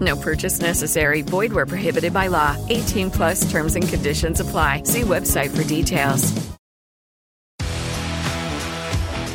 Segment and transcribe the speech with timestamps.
[0.00, 1.22] No purchase necessary.
[1.22, 2.56] Void where prohibited by law.
[2.68, 4.82] 18 plus terms and conditions apply.
[4.82, 6.32] See website for details.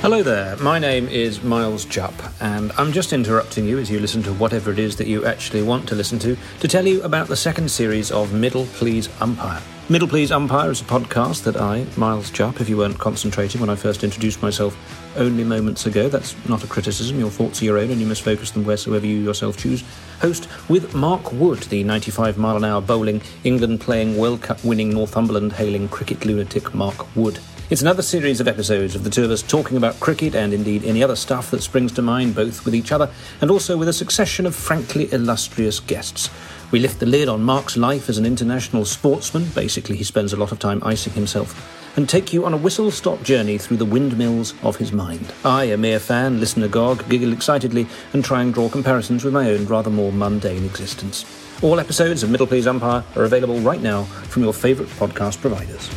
[0.01, 4.23] Hello there, my name is Miles Jupp, and I'm just interrupting you as you listen
[4.23, 7.27] to whatever it is that you actually want to listen to to tell you about
[7.27, 9.61] the second series of Middle Please Umpire.
[9.89, 13.69] Middle Please Umpire is a podcast that I, Miles Jupp, if you weren't concentrating when
[13.69, 14.75] I first introduced myself
[15.15, 18.21] only moments ago, that's not a criticism, your thoughts are your own and you must
[18.21, 19.83] focus them wheresoever you yourself choose,
[20.19, 24.89] host with Mark Wood, the 95 mile an hour bowling, England playing World Cup winning
[24.89, 27.39] Northumberland hailing cricket lunatic Mark Wood.
[27.71, 30.83] It's another series of episodes of the two of us talking about cricket and indeed
[30.83, 33.93] any other stuff that springs to mind, both with each other and also with a
[33.93, 36.29] succession of frankly illustrious guests.
[36.71, 40.37] We lift the lid on Mark's life as an international sportsman, basically, he spends a
[40.37, 43.83] lot of time icing himself, and take you on a whistle stop journey through the
[43.83, 45.33] windmills of his mind.
[45.43, 49.49] I, a mere fan, listen agog, giggle excitedly, and try and draw comparisons with my
[49.49, 51.25] own rather more mundane existence.
[51.61, 55.89] All episodes of Middle Please Umpire are available right now from your favourite podcast providers.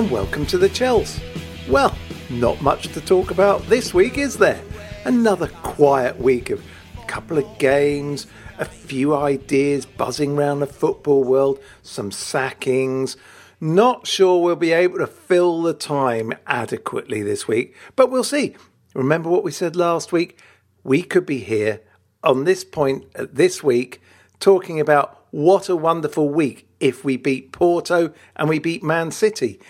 [0.00, 1.20] And welcome to the Chels.
[1.68, 1.94] Well,
[2.30, 4.62] not much to talk about this week, is there?
[5.04, 6.64] Another quiet week of
[6.98, 8.26] a couple of games,
[8.58, 13.18] a few ideas buzzing around the football world, some sackings.
[13.60, 18.56] Not sure we'll be able to fill the time adequately this week, but we'll see.
[18.94, 20.40] Remember what we said last week?
[20.82, 21.82] We could be here
[22.24, 24.00] on this point uh, this week
[24.38, 29.60] talking about what a wonderful week if we beat Porto and we beat Man City.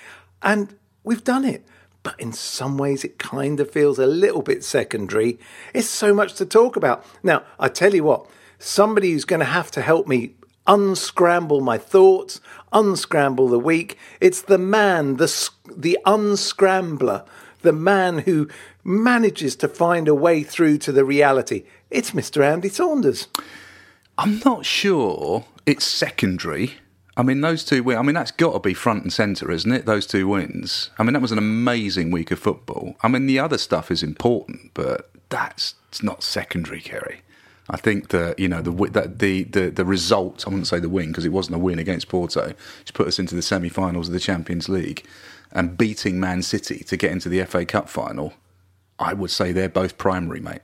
[0.43, 0.75] And
[1.05, 1.65] we've done it.
[2.03, 5.39] But in some ways, it kind of feels a little bit secondary.
[5.75, 7.05] It's so much to talk about.
[7.23, 8.27] Now, I tell you what,
[8.59, 10.35] somebody who's going to have to help me
[10.67, 12.41] unscramble my thoughts,
[12.73, 13.99] unscramble the week.
[14.21, 17.25] It's the man, the, the unscrambler,
[17.63, 18.49] the man who
[18.83, 21.65] manages to find a way through to the reality.
[21.91, 22.43] It's Mr.
[22.43, 23.29] Andy Saunders.
[24.17, 26.75] I'm not sure it's secondary.
[27.17, 29.73] I mean, those two wins, I mean, that's got to be front and centre, isn't
[29.73, 29.85] it?
[29.85, 30.91] Those two wins.
[30.99, 32.97] I mean, that was an amazing week of football.
[33.03, 37.19] I mean, the other stuff is important, but that's it's not secondary, Ceri.
[37.69, 40.45] I think that you know the the the the result.
[40.47, 42.55] I wouldn't say the win because it wasn't a win against Porto.
[42.81, 45.05] Which put us into the semi-finals of the Champions League,
[45.53, 48.35] and beating Man City to get into the FA Cup final.
[48.99, 50.61] I would say they're both primary, mate.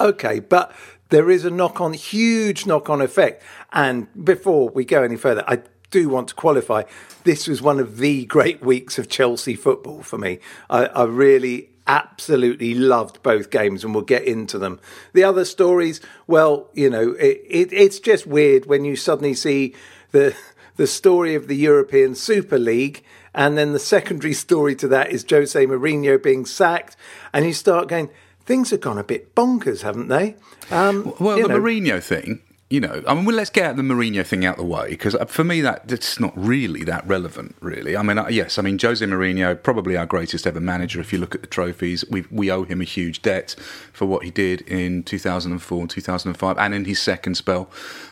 [0.00, 0.74] Okay, but
[1.10, 3.42] there is a knock on, huge knock on effect.
[3.72, 5.62] And before we go any further, I
[5.94, 6.82] do want to qualify.
[7.22, 10.40] This was one of the great weeks of Chelsea football for me.
[10.68, 14.80] I, I really absolutely loved both games and we'll get into them.
[15.12, 19.72] The other stories, well, you know, it, it, it's just weird when you suddenly see
[20.10, 20.34] the,
[20.74, 25.24] the story of the European Super League and then the secondary story to that is
[25.30, 26.96] Jose Mourinho being sacked
[27.32, 28.10] and you start going,
[28.44, 30.34] things have gone a bit bonkers, haven't they?
[30.72, 31.60] Um, well, the know.
[31.60, 34.72] Mourinho thing, you know, I mean, well, let's get the Mourinho thing out of the
[34.72, 37.96] way because uh, for me, that it's not really that relevant, really.
[37.96, 41.00] I mean, uh, yes, I mean, Jose Mourinho, probably our greatest ever manager.
[41.00, 43.54] If you look at the trophies, we we owe him a huge debt
[43.92, 47.70] for what he did in 2004 and 2005 and in his second spell.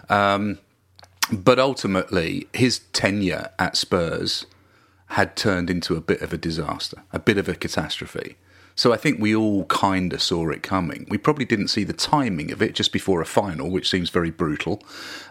[0.09, 0.59] Um,
[1.33, 4.45] but ultimately, his tenure at Spurs
[5.09, 8.37] had turned into a bit of a disaster, a bit of a catastrophe.
[8.75, 11.07] So I think we all kind of saw it coming.
[11.09, 14.31] We probably didn't see the timing of it just before a final, which seems very
[14.31, 14.83] brutal.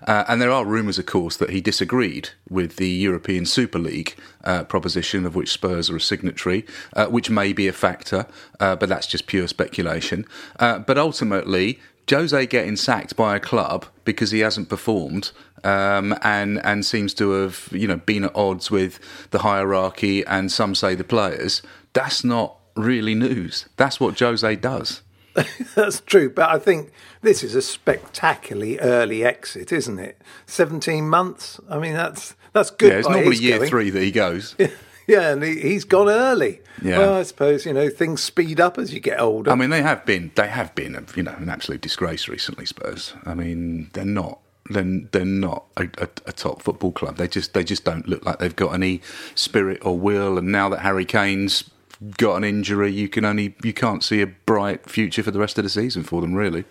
[0.08, 4.16] Uh, and there are rumours, of course, that he disagreed with the European Super League
[4.44, 8.28] uh, proposition, of which Spurs are a signatory, uh, which may be a factor,
[8.60, 10.26] uh, but that's just pure speculation.
[10.60, 11.80] Uh, but ultimately,
[12.10, 15.32] Jose getting sacked by a club because he hasn't performed
[15.64, 19.00] um, and and seems to have you know been at odds with
[19.32, 21.62] the hierarchy and some say the players.
[21.94, 23.68] That's not really news.
[23.78, 25.02] That's what Jose does.
[25.76, 26.92] That's true, but I think
[27.22, 30.22] this is a spectacularly early exit, isn't it?
[30.46, 31.60] Seventeen months.
[31.70, 32.92] I mean, that's that's good.
[32.92, 33.70] Yeah, it's normally year going.
[33.70, 34.56] three that he goes.
[35.08, 36.62] Yeah, and he, he's gone early.
[36.82, 37.00] Yeah.
[37.00, 39.52] Well, I suppose you know things speed up as you get older.
[39.52, 42.66] I mean, they have been they have been you know an absolute disgrace recently.
[42.66, 43.14] Spurs.
[43.26, 44.40] I mean, they're not.
[44.70, 47.18] Then they're not a, a, a top football club.
[47.18, 49.02] They just they just don't look like they've got any
[49.36, 50.38] spirit or will.
[50.38, 51.70] And now that Harry Kane's
[52.18, 55.58] got an injury, you can only you can't see a bright future for the rest
[55.58, 56.34] of the season for them.
[56.34, 56.66] Really.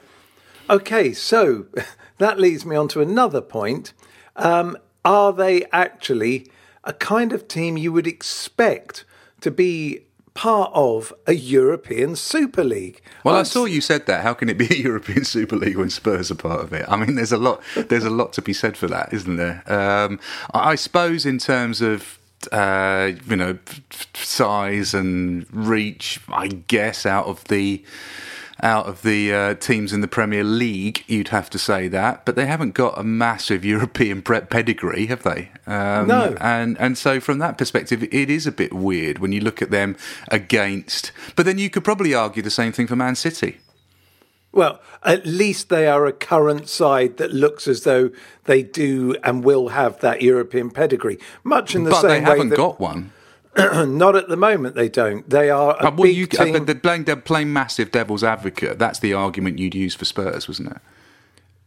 [0.69, 1.67] Okay, so
[2.19, 3.93] that leads me on to another point.
[4.37, 6.47] Um, are they actually
[6.85, 9.05] a kind of team you would expect
[9.41, 10.05] to be
[10.35, 13.03] part of a European Super League?
[13.25, 14.23] Well, I saw you said that.
[14.23, 16.87] How can it be a European Super League when Spurs are part of it?
[16.88, 17.62] I mean, there's a lot.
[17.75, 19.62] There's a lot to be said for that, isn't there?
[19.71, 20.21] Um,
[20.55, 22.19] I suppose in terms of
[22.53, 23.59] uh, you know
[24.15, 27.85] size and reach, I guess out of the
[28.63, 32.27] out of the uh, teams in the Premier League, you'd have to say that.
[32.27, 35.51] But they haven't got a massive European pre- pedigree, have they?
[35.67, 36.37] Um, No.
[36.41, 39.71] And and so from that perspective, it is a bit weird when you look at
[39.71, 39.97] them
[40.29, 41.13] against.
[41.37, 43.59] But then you could probably argue the same thing for Man City.
[44.52, 48.11] Well, at least they are a current side that looks as though
[48.44, 51.19] they do and will have that European pedigree.
[51.44, 52.20] Much in the but same way.
[52.20, 53.12] But they haven't that got one.
[53.56, 55.29] not at the moment they don't.
[55.29, 58.25] They are a Uh, well, big you, uh, but they're playing, they're playing massive devil's
[58.25, 58.79] advocate.
[58.79, 60.79] That's the argument you'd use for Spurs, wasn't it?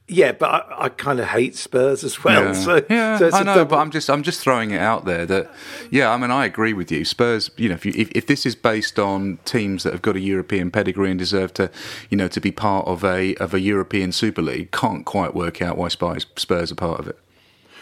[0.08, 2.44] Yeah, but I, I kind of hate Spurs as well.
[2.46, 4.82] yeah, So, yeah so it's I know, double- but I'm just I'm just throwing it
[4.82, 5.52] out there that
[5.92, 7.06] yeah, I mean I agree with you.
[7.06, 10.16] Spurs, you know, if, you, if if this is based on teams that have got
[10.16, 11.72] a European pedigree and deserve to,
[12.10, 15.62] you know, to be part of a of a European Super League, can't quite work
[15.62, 17.18] out why Spurs Spurs are part of it.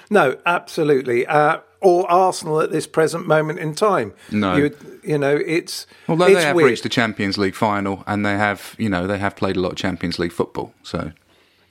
[0.09, 1.25] No, absolutely.
[1.25, 4.13] Uh, or Arsenal at this present moment in time.
[4.29, 4.56] No.
[4.56, 6.69] you, you know it's Although it's they have weird.
[6.69, 9.71] reached the Champions League final and they have, you know, they have played a lot
[9.71, 10.73] of Champions League football.
[10.83, 11.13] So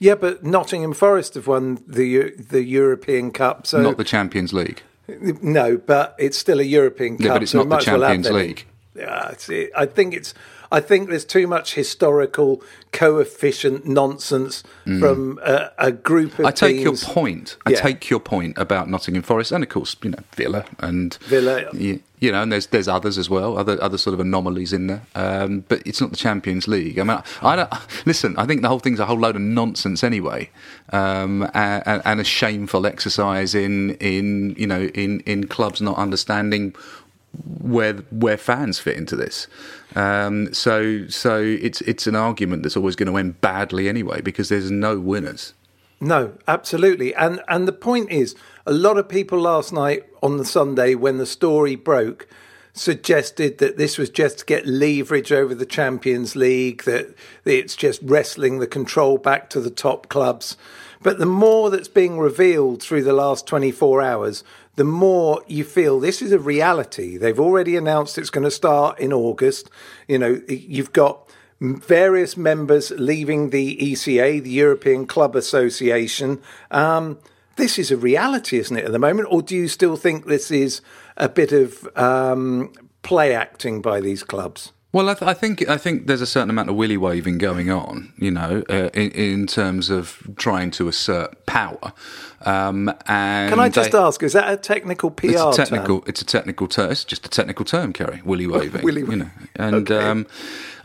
[0.01, 3.67] Yeah, but Nottingham Forest have won the the European Cup.
[3.67, 4.81] So not the Champions League.
[5.43, 7.25] no, but it's still a European Cup.
[7.25, 8.31] Yeah, but it's so not the as well Champions.
[8.31, 8.65] League.
[8.95, 9.35] Yeah,
[9.77, 10.33] I think it's.
[10.71, 16.47] I think there's too much historical coefficient nonsense from a, a group of Mm.
[16.47, 17.03] I take your teams.
[17.03, 17.57] point.
[17.65, 21.65] I take your point about Nottingham Forest, and of course, you know Villa and Villa.
[21.73, 24.87] You, you know, and there's there's others as well, other other sort of anomalies in
[24.87, 25.01] there.
[25.15, 26.99] Um, but it's not the Champions League.
[26.99, 27.73] I mean, I, I don't
[28.05, 28.35] listen.
[28.37, 30.49] I think the whole thing's a whole load of nonsense anyway,
[30.91, 36.75] um, and, and a shameful exercise in in you know in in clubs not understanding
[37.61, 39.47] where where fans fit into this.
[39.95, 44.49] Um, so so it's it's an argument that's always going to end badly anyway because
[44.49, 45.53] there's no winners.
[45.99, 47.13] No, absolutely.
[47.15, 48.35] And and the point is,
[48.65, 52.27] a lot of people last night on the Sunday when the story broke
[52.73, 57.13] suggested that this was just to get leverage over the Champions League, that
[57.45, 60.57] it's just wrestling the control back to the top clubs.
[61.03, 64.43] But the more that's being revealed through the last 24 hours,
[64.75, 67.17] the more you feel this is a reality.
[67.17, 69.69] They've already announced it's going to start in August.
[70.07, 71.29] You know, you've got
[71.59, 76.41] various members leaving the ECA, the European Club Association.
[76.71, 77.19] Um,
[77.57, 79.27] this is a reality, isn't it, at the moment?
[79.29, 80.81] Or do you still think this is
[81.17, 82.73] a bit of um,
[83.03, 84.71] play acting by these clubs?
[84.93, 87.69] Well, I, th- I think I think there's a certain amount of willy waving going
[87.71, 91.93] on, you know, uh, in, in terms of trying to assert power.
[92.41, 95.53] Um, and Can I just they- ask, is that a technical PR It's a term?
[95.53, 96.03] technical.
[96.07, 96.91] It's a technical term.
[96.91, 98.21] It's just a technical term, Ceri.
[98.25, 98.81] Willy waving.
[98.83, 99.29] Willy- you know.
[99.55, 100.05] And Okay.
[100.05, 100.27] um,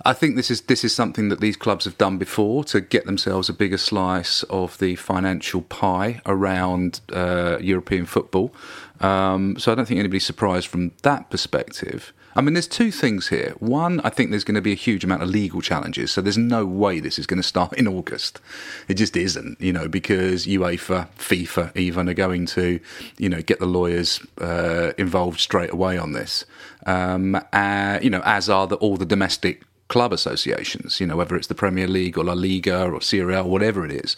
[0.04, 3.06] I think this is this is something that these clubs have done before to get
[3.06, 8.54] themselves a bigger slice of the financial pie around uh, European football.
[9.00, 12.12] Um, so I don't think anybody's surprised from that perspective.
[12.36, 13.54] I mean, there's two things here.
[13.60, 16.36] One, I think there's going to be a huge amount of legal challenges, so there's
[16.36, 18.40] no way this is going to start in August.
[18.88, 22.78] It just isn't, you know, because UEFA, FIFA, even are going to,
[23.16, 26.44] you know, get the lawyers uh, involved straight away on this.
[26.84, 31.36] Um, uh, you know, as are the, all the domestic club associations, you know, whether
[31.36, 34.16] it's the Premier League or La Liga or Serie A, or whatever it is.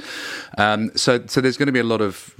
[0.56, 2.34] Um, so, so there's going to be a lot of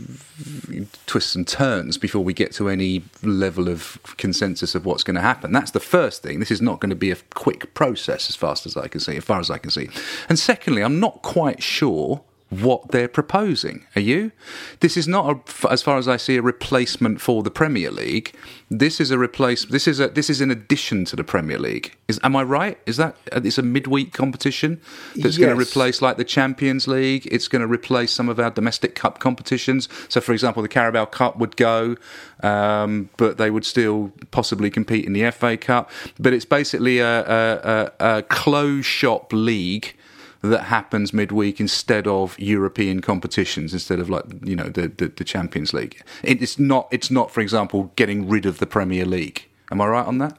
[1.07, 5.21] twists and turns before we get to any level of consensus of what's going to
[5.21, 5.53] happen.
[5.53, 6.41] That's the first thing.
[6.41, 9.17] This is not going to be a quick process, as fast as I can see,
[9.17, 9.91] as far as I can see.
[10.29, 13.85] And secondly, I'm not quite sure what they're proposing.
[13.95, 14.33] Are you?
[14.81, 18.35] This is not, a, as far as I see, a replacement for the Premier League.
[18.71, 19.65] This is a replace.
[19.67, 20.09] This is a.
[20.09, 21.95] This is in addition to the Premier League.
[22.07, 22.79] Is am I right?
[22.87, 24.81] Is that it's a midweek competition
[25.15, 25.39] that's yes.
[25.39, 27.27] going to replace like the Champions League?
[27.31, 29.89] It's going to replace some of our domestic cup competitions.
[30.09, 31.97] So, for example, the Carabao Cup would go,
[32.43, 35.91] um, but they would still possibly compete in the FA Cup.
[36.19, 39.95] But it's basically a, a, a, a closed shop league
[40.43, 45.25] that happens midweek instead of European competitions, instead of like you know the the, the
[45.25, 46.03] Champions League.
[46.23, 46.89] It's not.
[46.91, 49.47] It's not, for example, getting rid of the Premier League.
[49.71, 50.37] Am I right on that?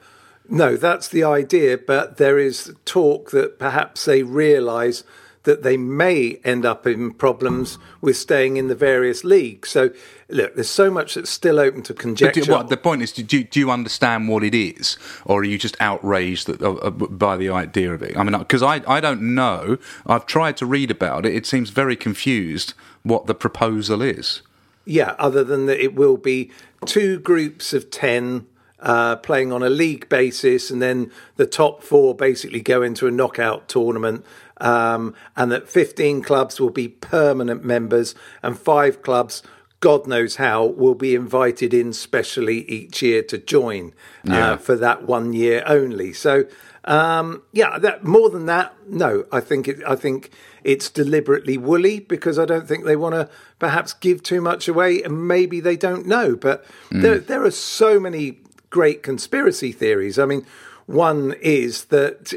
[0.48, 1.78] No, that's the idea.
[1.78, 5.04] But there is talk that perhaps they realise
[5.44, 9.70] that they may end up in problems with staying in the various leagues.
[9.70, 9.92] So,
[10.28, 12.42] look, there's so much that's still open to conjecture.
[12.42, 15.44] Do, what, the point is, do you, do you, understand what it is, or are
[15.44, 18.18] you just outraged that, uh, uh by the idea of it?
[18.18, 19.78] I mean, because I, I don't know.
[20.06, 21.34] I've tried to read about it.
[21.34, 24.42] It seems very confused what the proposal is.
[24.86, 26.52] Yeah, other than that, it will be
[26.86, 28.48] two groups of 10
[28.80, 33.12] uh, playing on a league basis, and then the top four basically go into a
[33.12, 34.26] knockout tournament
[34.60, 39.44] um, and that 15 clubs will be permanent members and five clubs
[39.80, 43.94] God knows how, will be invited in specially each year to join
[44.28, 44.52] uh, yeah.
[44.52, 46.12] uh, for that one year only.
[46.12, 46.46] So,
[46.84, 49.26] um, yeah, that more than that, no.
[49.32, 50.32] I think it, I think
[50.64, 55.02] it's deliberately woolly because I don't think they want to perhaps give too much away,
[55.02, 56.36] and maybe they don't know.
[56.36, 57.02] But mm.
[57.02, 58.40] there there are so many
[58.70, 60.20] great conspiracy theories.
[60.20, 60.46] I mean,
[60.88, 62.34] one is that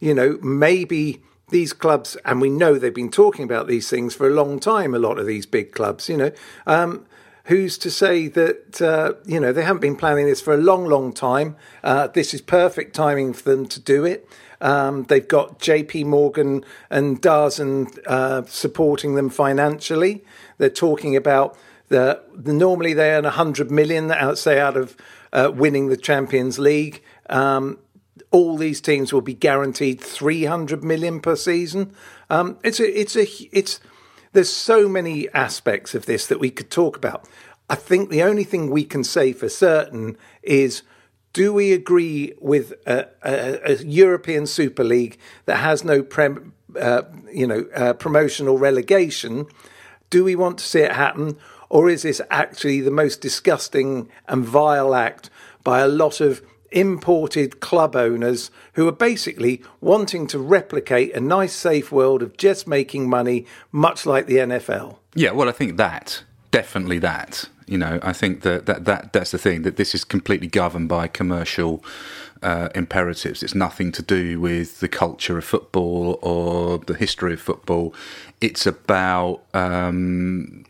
[0.00, 4.26] you know maybe these clubs, and we know they've been talking about these things for
[4.26, 6.32] a long time, a lot of these big clubs, you know.
[6.66, 7.06] Um,
[7.48, 10.84] who's to say that, uh, you know, they haven't been planning this for a long,
[10.84, 11.56] long time?
[11.82, 14.28] Uh, this is perfect timing for them to do it.
[14.60, 20.24] Um, they've got JP Morgan and Dazen uh, supporting them financially.
[20.58, 21.56] They're talking about
[21.88, 24.94] the, the normally they earn 100 million, out, say, out of
[25.32, 27.02] uh, winning the Champions League.
[27.30, 27.78] Um,
[28.30, 31.94] all these teams will be guaranteed 300 million per season.
[32.30, 33.80] Um, it's a, it's a, it's.
[34.32, 37.26] There's so many aspects of this that we could talk about.
[37.70, 40.82] I think the only thing we can say for certain is.
[41.34, 47.02] Do we agree with a, a, a European Super League that has no prem, uh,
[47.30, 49.46] you know, uh, promotional relegation?
[50.08, 51.36] Do we want to see it happen,
[51.68, 55.28] or is this actually the most disgusting and vile act
[55.62, 61.54] by a lot of imported club owners who are basically wanting to replicate a nice,
[61.54, 64.98] safe world of just making money, much like the NFL.
[65.14, 67.48] Yeah, well, I think that definitely that.
[67.66, 70.88] You know, I think that, that, that that's the thing that this is completely governed
[70.88, 71.84] by commercial
[72.42, 73.42] uh, imperatives.
[73.42, 77.94] It's nothing to do with the culture of football or the history of football.
[78.40, 80.64] It's about um,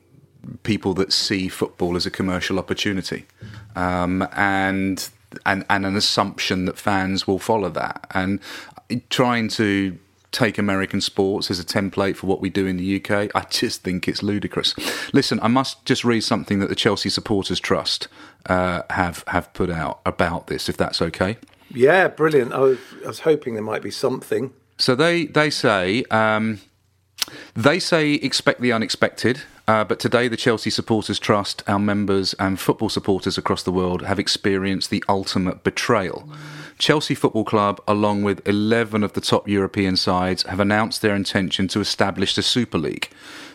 [0.62, 3.26] people that see football as a commercial opportunity.
[3.76, 5.08] Um, and
[5.44, 8.06] and, and an assumption that fans will follow that.
[8.12, 8.40] And
[9.10, 9.98] trying to
[10.30, 13.82] take American sports as a template for what we do in the UK, I just
[13.82, 14.74] think it's ludicrous.
[15.12, 18.08] Listen, I must just read something that the Chelsea Supporters Trust
[18.46, 21.38] uh, have have put out about this, if that's okay.
[21.70, 22.52] Yeah, brilliant.
[22.52, 24.52] I was, I was hoping there might be something.
[24.78, 26.60] So they they say um,
[27.54, 29.42] they say expect the unexpected.
[29.68, 34.00] Uh, but today, the Chelsea Supporters Trust, our members, and football supporters across the world
[34.00, 36.26] have experienced the ultimate betrayal.
[36.78, 41.68] Chelsea Football Club, along with 11 of the top European sides, have announced their intention
[41.68, 43.10] to establish the Super League.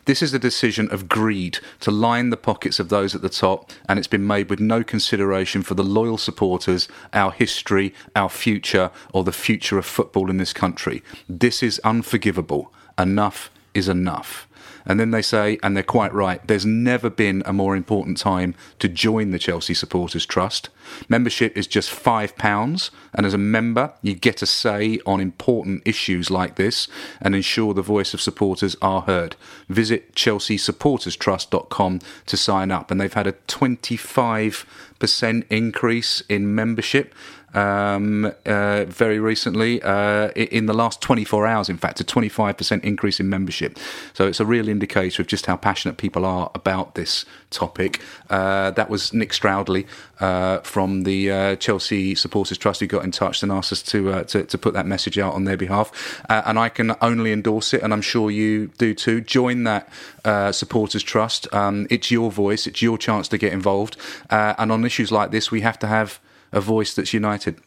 [0.05, 3.71] This is a decision of greed to line the pockets of those at the top,
[3.89, 8.91] and it's been made with no consideration for the loyal supporters, our history, our future,
[9.13, 11.01] or the future of football in this country.
[11.27, 12.71] This is unforgivable.
[12.99, 14.47] Enough is enough.
[14.85, 18.55] And then they say, and they're quite right, there's never been a more important time
[18.79, 20.69] to join the Chelsea Supporters Trust.
[21.07, 26.29] Membership is just £5, and as a member, you get a say on important issues
[26.29, 26.87] like this
[27.21, 29.35] and ensure the voice of supporters are heard.
[29.69, 37.13] Visit chelseasupporterstrust.com to sign up, and they've had a 25% increase in membership
[37.53, 43.19] um, uh, very recently, uh, in the last 24 hours, in fact, a 25% increase
[43.19, 43.77] in membership.
[44.13, 48.01] So it's a real indicator of just how passionate people are about this topic.
[48.29, 49.85] Uh, that was Nick Stroudley
[50.19, 54.11] uh, from the uh, Chelsea Supporters Trust who got in touch and asked us to,
[54.11, 56.21] uh, to, to put that message out on their behalf.
[56.29, 59.21] And I can only endorse it, and I'm sure you do too.
[59.21, 59.89] Join that
[60.55, 61.53] Supporters Trust.
[61.53, 63.97] Um, it's your voice, it's your chance to get involved.
[64.29, 66.19] and on issues like this, we have to have
[66.53, 67.59] a voice that's united.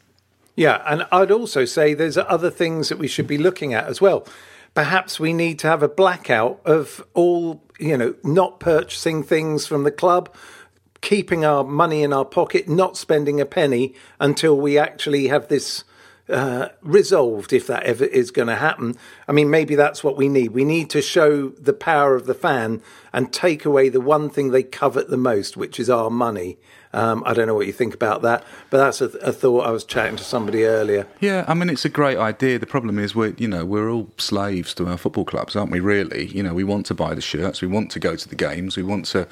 [0.54, 4.00] Yeah, and I'd also say there's other things that we should be looking at as
[4.00, 4.26] well.
[4.74, 9.84] Perhaps we need to have a blackout of all, you know, not purchasing things from
[9.84, 10.34] the club,
[11.02, 15.84] keeping our money in our pocket, not spending a penny until we actually have this
[16.28, 18.94] uh, resolved, if that ever is going to happen.
[19.28, 20.50] I mean, maybe that's what we need.
[20.50, 24.50] We need to show the power of the fan and take away the one thing
[24.50, 26.58] they covet the most, which is our money.
[26.96, 29.66] Um, I don't know what you think about that, but that's a, a, thought.
[29.66, 31.06] I was chatting to somebody earlier.
[31.20, 32.58] Yeah, I mean it's a great idea.
[32.58, 35.78] The problem is we're you know we're all slaves to our football clubs, aren't we?
[35.78, 38.34] Really, you know we want to buy the shirts, we want to go to the
[38.34, 39.28] games, we want to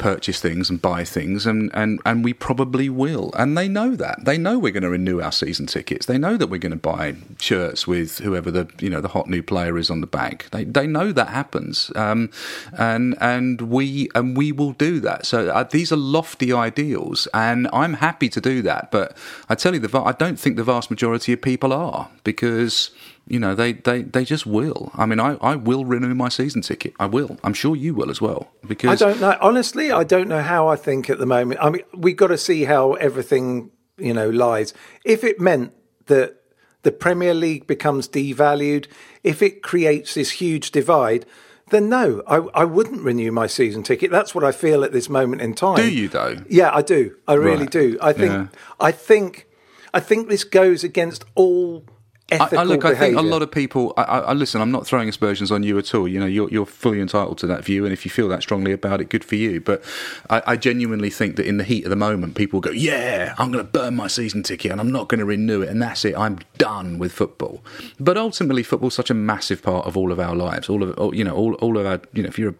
[0.00, 3.30] purchase things and buy things, and, and, and we probably will.
[3.36, 4.24] And they know that.
[4.24, 6.06] They know we're going to renew our season tickets.
[6.06, 9.28] They know that we're going to buy shirts with whoever the you know the hot
[9.28, 10.48] new player is on the back.
[10.50, 12.30] They they know that happens, um,
[12.76, 15.26] and and we and we will do that.
[15.26, 18.90] So uh, these are lofty ideals, and I'm happy to do that.
[18.90, 19.16] But
[19.48, 22.90] I tell you, the I don't think the vast majority of people are because
[23.30, 24.90] you know, they, they, they just will.
[24.94, 26.94] I mean, I, I will renew my season ticket.
[26.98, 27.38] I will.
[27.44, 28.50] I'm sure you will as well.
[28.66, 29.38] Because I don't know.
[29.40, 31.60] Honestly, I don't know how I think at the moment.
[31.62, 34.74] I mean, we've got to see how everything, you know, lies.
[35.04, 35.72] If it meant
[36.06, 36.42] that
[36.82, 38.88] the Premier League becomes devalued,
[39.22, 41.24] if it creates this huge divide,
[41.70, 44.10] then no, I, I wouldn't renew my season ticket.
[44.10, 45.76] That's what I feel at this moment in time.
[45.76, 46.42] Do you though?
[46.48, 47.14] Yeah, I do.
[47.28, 47.70] I really right.
[47.70, 47.98] do.
[48.02, 48.32] I think.
[48.32, 48.46] Yeah.
[48.80, 49.46] I think.
[49.92, 51.84] I think this goes against all
[52.32, 52.96] I, I look, behavior.
[52.96, 53.94] I think a lot of people.
[53.96, 54.60] I, I, listen.
[54.60, 56.06] I'm not throwing aspersions on you at all.
[56.06, 58.72] You know, you're, you're fully entitled to that view, and if you feel that strongly
[58.72, 59.60] about it, good for you.
[59.60, 59.82] But
[60.28, 63.50] I, I genuinely think that in the heat of the moment, people go, "Yeah, I'm
[63.50, 66.04] going to burn my season ticket, and I'm not going to renew it, and that's
[66.04, 66.16] it.
[66.16, 67.62] I'm done with football."
[67.98, 70.68] But ultimately, football's such a massive part of all of our lives.
[70.68, 72.54] All of you know, all all of our you know, if you're a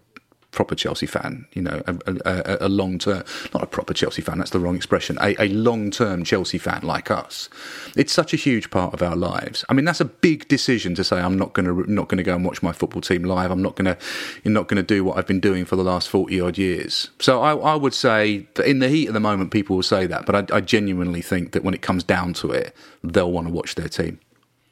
[0.50, 4.38] proper Chelsea fan, you know, a, a, a long term, not a proper Chelsea fan,
[4.38, 7.48] that's the wrong expression, a, a long term Chelsea fan like us.
[7.96, 9.64] It's such a huge part of our lives.
[9.68, 12.24] I mean, that's a big decision to say I'm not going to not going to
[12.24, 13.50] go and watch my football team live.
[13.50, 13.96] I'm not going to
[14.42, 17.10] you're not going to do what I've been doing for the last forty odd years.
[17.20, 20.06] So I, I would say that in the heat of the moment, people will say
[20.06, 23.46] that, but I, I genuinely think that when it comes down to it, they'll want
[23.46, 24.18] to watch their team.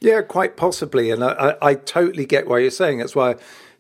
[0.01, 2.99] Yeah, quite possibly, and I, I, I totally get why you're saying.
[2.99, 3.35] That's why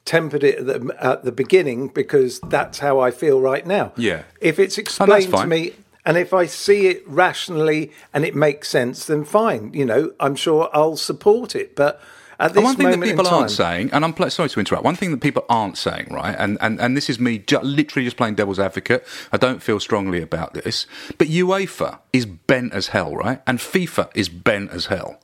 [0.08, 3.92] tempered it at the, at the beginning because that's how I feel right now.
[3.96, 4.22] Yeah.
[4.40, 5.74] If it's oh, explained oh, to me
[6.06, 9.72] and if I see it rationally and it makes sense, then fine.
[9.74, 11.76] You know, I'm sure I'll support it.
[11.76, 12.00] But
[12.40, 14.82] at this and one thing that people time, aren't saying, and I'm sorry to interrupt,
[14.82, 18.06] one thing that people aren't saying, right, and, and, and this is me ju- literally
[18.06, 19.06] just playing devil's advocate.
[19.30, 20.86] I don't feel strongly about this,
[21.18, 23.42] but UEFA is bent as hell, right?
[23.46, 25.20] And FIFA is bent as hell,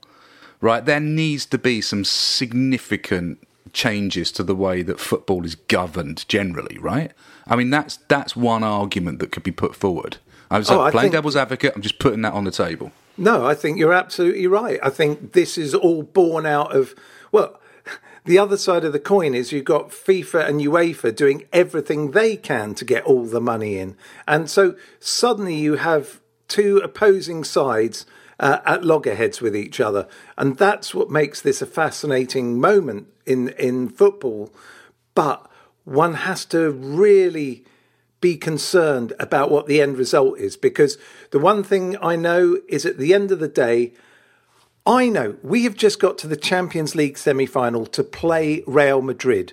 [0.61, 0.85] right?
[0.85, 3.39] There needs to be some significant
[3.73, 7.13] changes to the way that football is governed generally, right?
[7.47, 10.19] I mean, that's that's one argument that could be put forward.
[10.51, 11.73] I was oh, like, playing think, devil's advocate.
[11.75, 12.93] I'm just putting that on the table.
[13.17, 14.79] No, I think you're absolutely right.
[14.83, 16.95] I think this is all born out of
[17.33, 17.61] well.
[18.27, 22.39] The other side of the coin is you've got FIFA and UEFA doing everything they
[22.39, 23.99] can to get all the money in.
[24.27, 28.07] And so suddenly you have two opposing sides
[28.39, 30.09] uh, at loggerheads with each other.
[30.37, 34.53] And that's what makes this a fascinating moment in, in football.
[35.15, 35.49] But
[35.85, 37.65] one has to really
[38.21, 40.97] be concerned about what the end result is because
[41.31, 43.93] the one thing I know is at the end of the day,
[44.87, 49.03] I know we have just got to the Champions League semi final to play Real
[49.03, 49.53] Madrid.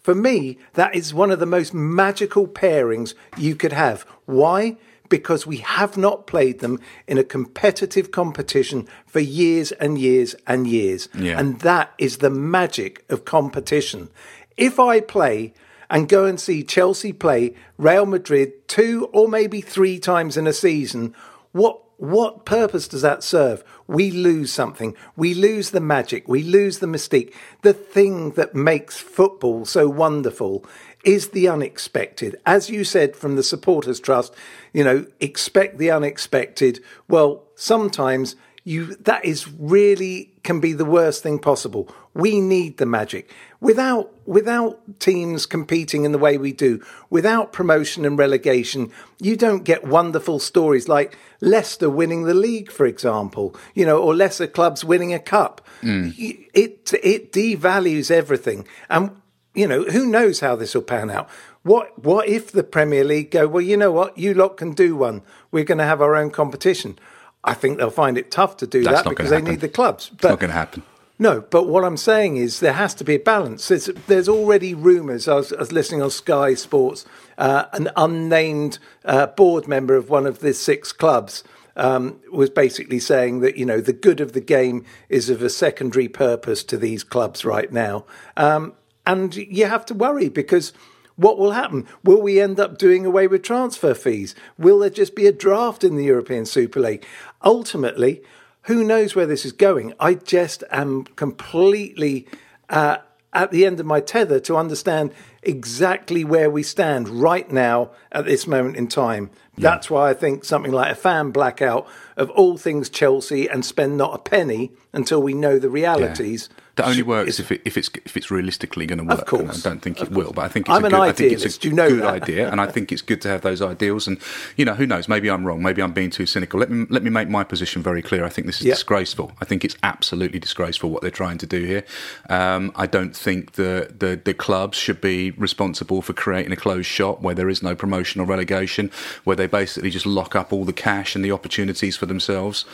[0.00, 4.02] For me, that is one of the most magical pairings you could have.
[4.24, 4.78] Why?
[5.12, 10.66] Because we have not played them in a competitive competition for years and years and
[10.66, 11.10] years.
[11.12, 11.38] Yeah.
[11.38, 14.08] And that is the magic of competition.
[14.56, 15.52] If I play
[15.90, 20.52] and go and see Chelsea play Real Madrid two or maybe three times in a
[20.54, 21.14] season,
[21.52, 23.62] what what purpose does that serve?
[23.86, 24.96] We lose something.
[25.14, 26.26] We lose the magic.
[26.26, 27.32] We lose the mystique.
[27.60, 30.64] The thing that makes football so wonderful
[31.04, 32.36] is the unexpected.
[32.46, 34.34] As you said from the Supporters Trust,
[34.72, 36.80] you know, expect the unexpected.
[37.08, 41.88] Well, sometimes you that is really can be the worst thing possible.
[42.14, 43.30] We need the magic.
[43.60, 46.80] Without without teams competing in the way we do,
[47.10, 52.86] without promotion and relegation, you don't get wonderful stories like Leicester winning the league, for
[52.86, 55.66] example, you know, or lesser clubs winning a cup.
[55.82, 56.14] Mm.
[56.54, 58.66] It it devalues everything.
[58.88, 59.10] And
[59.54, 61.28] you know, who knows how this will pan out?
[61.62, 64.96] What what if the Premier League go, well, you know what, you lot can do
[64.96, 65.22] one.
[65.50, 66.98] We're going to have our own competition.
[67.44, 69.50] I think they'll find it tough to do That's that because they happen.
[69.50, 70.10] need the clubs.
[70.14, 70.82] It's not going to happen.
[71.18, 73.68] no, but what I'm saying is there has to be a balance.
[73.68, 75.28] There's, there's already rumours.
[75.28, 77.04] I was, I was listening on Sky Sports.
[77.38, 81.42] Uh, an unnamed uh, board member of one of the six clubs
[81.76, 85.50] um, was basically saying that you know the good of the game is of a
[85.50, 88.04] secondary purpose to these clubs right now,
[88.36, 88.74] um,
[89.06, 90.72] and you have to worry because.
[91.16, 91.86] What will happen?
[92.04, 94.34] Will we end up doing away with transfer fees?
[94.58, 97.04] Will there just be a draft in the European Super League?
[97.44, 98.22] Ultimately,
[98.62, 99.92] who knows where this is going?
[99.98, 102.26] I just am completely
[102.68, 102.98] uh,
[103.32, 108.24] at the end of my tether to understand exactly where we stand right now at
[108.24, 109.30] this moment in time.
[109.58, 113.96] That's why I think something like a fan blackout of all things Chelsea and spend
[113.96, 116.48] not a penny until we know the realities.
[116.76, 119.18] That only works is- if it, if it's if it's realistically going to work.
[119.20, 119.42] Of course.
[119.42, 121.12] And I don't think it will, but I think it's I'm a an good, I
[121.12, 122.22] think it's a you know good that.
[122.22, 124.08] idea, and I think it's good to have those ideals.
[124.08, 124.18] And
[124.56, 125.06] you know, who knows?
[125.06, 125.62] Maybe I'm wrong.
[125.62, 126.58] Maybe I'm being too cynical.
[126.58, 128.24] Let me let me make my position very clear.
[128.24, 128.72] I think this is Yeah.
[128.74, 129.32] disgraceful.
[129.40, 131.84] I think it's absolutely disgraceful what they're trying to do here.
[132.30, 136.86] Um, I don't think the, the the clubs should be responsible for creating a closed
[136.88, 138.90] shop where there is no promotion or relegation,
[139.24, 142.64] where they basically just lock up all the cash and the opportunities for themselves.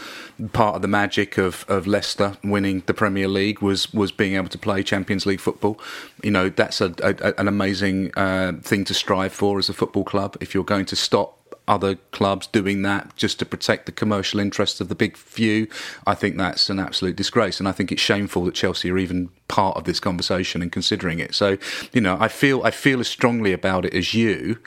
[0.52, 4.48] Part of the magic of, of Leicester winning the Premier League was was being able
[4.48, 5.80] to play Champions League football.
[6.22, 10.04] You know, that's a, a, an amazing uh, thing to strive for as a football
[10.04, 10.36] club.
[10.40, 14.80] If you're going to stop other clubs doing that just to protect the commercial interests
[14.80, 15.68] of the big few,
[16.06, 17.60] I think that's an absolute disgrace.
[17.60, 21.18] And I think it's shameful that Chelsea are even part of this conversation and considering
[21.20, 21.34] it.
[21.34, 21.58] So,
[21.92, 24.58] you know, I feel I feel as strongly about it as you.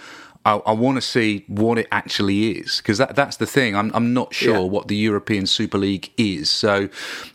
[0.44, 3.76] I, I want to see what it actually is because that, that's the thing.
[3.76, 4.60] I'm, I'm not sure Yeah.
[4.62, 6.50] what the European Super League is.
[6.50, 6.90] So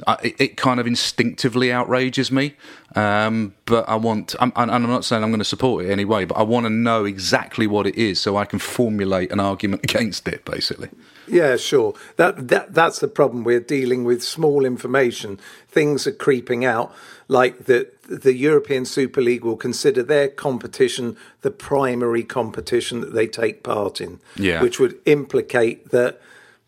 [0.06, 2.54] uh, it, it kind of instinctively outrages me.
[2.96, 6.24] Um, but I want, I'm, and I'm not saying I'm going to support it anyway,
[6.24, 9.84] but I want to know exactly what it is so I can formulate an argument
[9.90, 10.88] against it, basically.
[11.28, 11.94] Yeah, sure.
[12.16, 13.42] That that that's the problem.
[13.42, 15.40] We're dealing with small information.
[15.68, 16.94] Things are creeping out,
[17.28, 23.26] like that the European Super League will consider their competition the primary competition that they
[23.26, 24.20] take part in.
[24.36, 24.62] Yeah.
[24.62, 26.20] Which would implicate that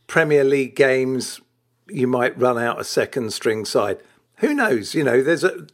[0.06, 1.40] Premier League games
[1.88, 3.98] you might run out a second string side.
[4.36, 4.94] Who knows?
[4.94, 5.66] You know, there's a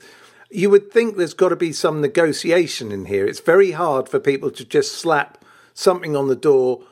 [0.50, 3.26] you would think there's got to be some negotiation in here.
[3.26, 5.44] It's very hard for people to just slap
[5.74, 6.82] something on the door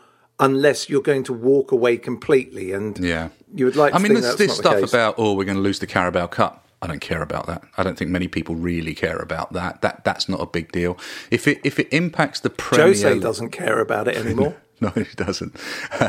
[0.40, 2.72] unless you're going to walk away completely.
[2.72, 3.28] And Yeah.
[3.54, 3.92] you would like.
[3.92, 6.26] To I mean, there's this the stuff about oh, we're going to lose the Carabao
[6.26, 6.66] Cup.
[6.82, 7.62] I don't care about that.
[7.78, 9.80] I don't think many people really care about that.
[9.82, 10.98] That that's not a big deal.
[11.30, 14.56] If it if it impacts the Premier League Jose doesn't care about it anymore.
[14.82, 15.54] No, it doesn't.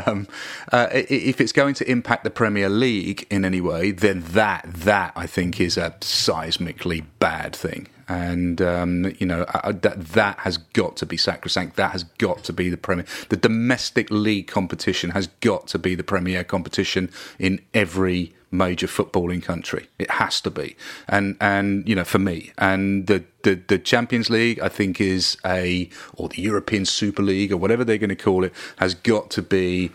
[0.04, 0.26] Um,
[0.72, 5.12] uh, if it's going to impact the Premier League in any way, then that that
[5.14, 10.56] I think is a seismically bad thing, and um, you know I- that that has
[10.58, 11.76] got to be sacrosanct.
[11.76, 13.04] That has got to be the Premier.
[13.28, 19.42] The domestic league competition has got to be the premier competition in every major footballing
[19.42, 19.88] country.
[19.98, 20.76] It has to be,
[21.08, 25.36] and and you know for me, and the the, the Champions League, I think, is
[25.44, 29.30] a or the European Super League or whatever they're going to call it, has got
[29.32, 29.90] to be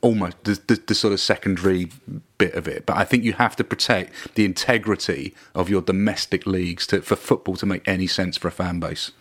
[0.00, 1.90] almost the, the, the sort of secondary
[2.38, 2.86] bit of it.
[2.86, 7.16] But I think you have to protect the integrity of your domestic leagues to, for
[7.16, 9.12] football to make any sense for a fan base.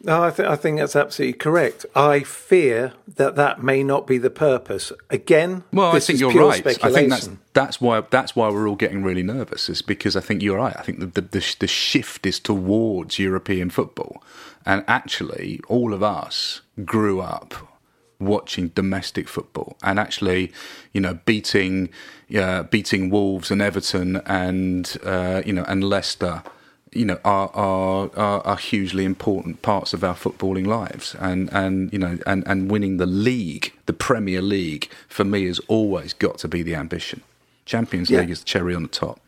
[0.00, 1.84] No, I, th- I think that's absolutely correct.
[1.94, 4.92] I fear that that may not be the purpose.
[5.10, 6.64] Again, Well, I think you're right.
[6.84, 9.68] I think that's that's why that's why we're all getting really nervous.
[9.68, 10.76] Is because I think you're right.
[10.76, 14.22] I think the the, the, the shift is towards European football,
[14.64, 17.54] and actually, all of us grew up
[18.20, 20.52] watching domestic football, and actually,
[20.92, 21.88] you know, beating
[22.36, 26.44] uh, beating Wolves and Everton and uh, you know and Leicester
[26.92, 31.92] you know are, are are are hugely important parts of our footballing lives and and
[31.92, 36.38] you know and and winning the league the premier league for me has always got
[36.38, 37.22] to be the ambition
[37.66, 38.20] champions Yeah.
[38.20, 39.20] league is the cherry on the top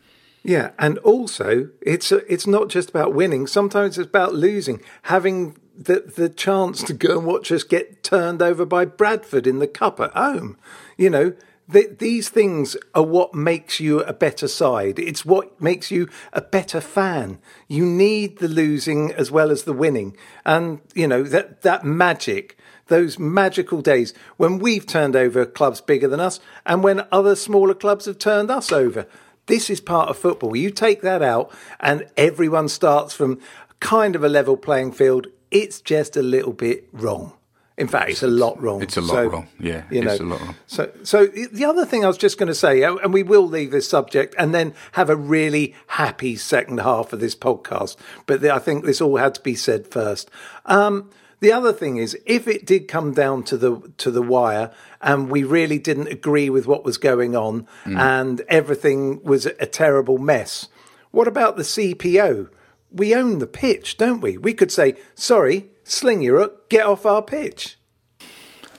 [0.42, 3.46] Yeah, and also it's a, it's not just about winning.
[3.46, 8.40] Sometimes it's about losing, having the the chance to go and watch us get turned
[8.40, 10.56] over by Bradford in the cup at home.
[10.96, 11.32] You know,
[11.72, 14.98] th- these things are what makes you a better side.
[14.98, 17.38] It's what makes you a better fan.
[17.68, 22.56] You need the losing as well as the winning, and you know that that magic.
[22.86, 27.72] Those magical days when we've turned over clubs bigger than us and when other smaller
[27.72, 29.06] clubs have turned us over.
[29.46, 30.56] This is part of football.
[30.56, 33.38] You take that out, and everyone starts from
[33.78, 35.28] kind of a level playing field.
[35.50, 37.32] It's just a little bit wrong.
[37.80, 38.82] In fact, it's a lot wrong.
[38.82, 39.48] It's a lot So, wrong.
[39.58, 40.54] Yeah, you it's a lot wrong.
[40.66, 43.48] So, so the other thing I was just going to say, uh, and we will
[43.48, 47.96] leave this subject and then have a really happy second half of this podcast.
[48.26, 50.30] But I think this all had to be said first.
[50.66, 54.70] Um, the other thing is, if it did come down to the to the wire,
[55.00, 57.98] and we really didn't agree with what was going on, Mm.
[57.98, 60.68] and everything was a terrible mess,
[61.12, 62.50] what about the CPO?
[62.92, 64.36] We own the pitch, don't we?
[64.36, 67.76] We could say, "Sorry, Sling Europe, get off our pitch."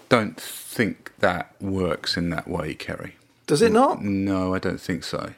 [0.09, 3.13] Don't think that works in that way, Ceri.
[3.47, 4.01] Does it not?
[4.01, 5.33] No, I don't think so.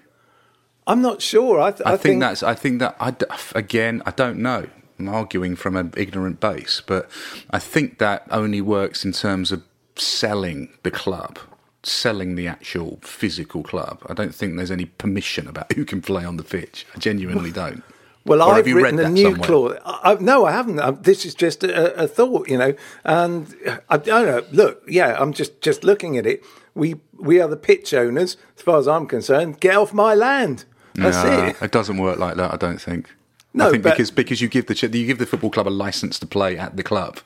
[0.86, 1.60] I'm not sure.
[1.60, 2.44] I, th- I, think, that's.
[2.44, 2.96] I think that.
[3.00, 4.68] I d- again, I don't know.
[5.00, 7.10] I'm arguing from an ignorant base, but
[7.50, 9.64] I think that only works in terms of
[9.96, 11.40] selling the club,
[11.84, 14.04] selling the actual physical club.
[14.08, 16.86] I don't think there's any permission about who can play on the pitch.
[16.96, 17.84] I genuinely don't.
[18.26, 19.48] Well, Or I've written a that new somewhere?
[19.48, 19.78] clause.
[19.86, 20.80] I, I, no, I haven't.
[20.80, 22.74] Uh this is just a, a thought, you know.
[23.04, 23.54] And
[23.90, 24.44] I, I don't know.
[24.52, 26.44] Look, yeah, I'm just just looking at it.
[26.74, 29.60] We we are the pitch owners, as far as I'm concerned.
[29.60, 30.66] Get off my land.
[30.96, 31.62] That's Nah, it.
[31.62, 32.54] it doesn't work like that.
[32.54, 33.10] I don't think.
[33.54, 36.18] No, I think because because you give the you give the football club a license
[36.20, 37.20] to play at the club.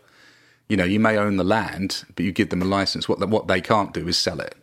[0.67, 3.07] You know, you may own the land, but you give them a license.
[3.07, 4.55] What what they can't do is sell it.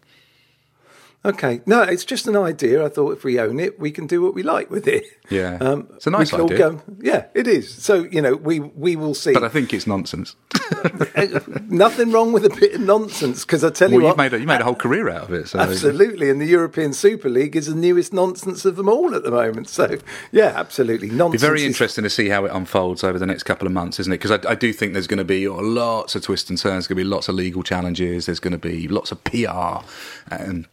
[1.26, 1.62] Okay.
[1.64, 2.84] No, it's just an idea.
[2.84, 5.04] I thought if we own it, we can do what we like with it.
[5.30, 6.70] Yeah, Um, it's a nice we can all idea.
[6.70, 7.72] go- yeah, it is.
[7.82, 9.32] So you know, we we will see.
[9.32, 10.36] But I think it's nonsense.
[11.68, 14.34] Nothing wrong with a bit of nonsense because I tell you well, what, you made
[14.34, 15.48] a, you made a whole career out of it.
[15.48, 19.22] So Absolutely, and the European Super League is the newest nonsense of them all at
[19.24, 19.68] the moment.
[19.68, 19.96] So,
[20.32, 21.40] yeah, absolutely Be nonsense.
[21.42, 24.12] very is- interesting to see how it unfolds over the next couple of months, isn't
[24.12, 24.18] it?
[24.20, 26.74] Because I, I do think there's going to be lots of twists and turns.
[26.84, 28.26] There's going to be lots of legal challenges.
[28.26, 29.84] There's going to be lots of PR.
[30.30, 30.66] And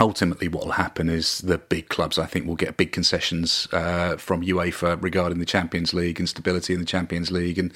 [0.00, 4.16] ultimately, what will happen is the big clubs, I think, will get big concessions uh,
[4.16, 7.72] from UEFA regarding the Champions League and stability in the Champions League, and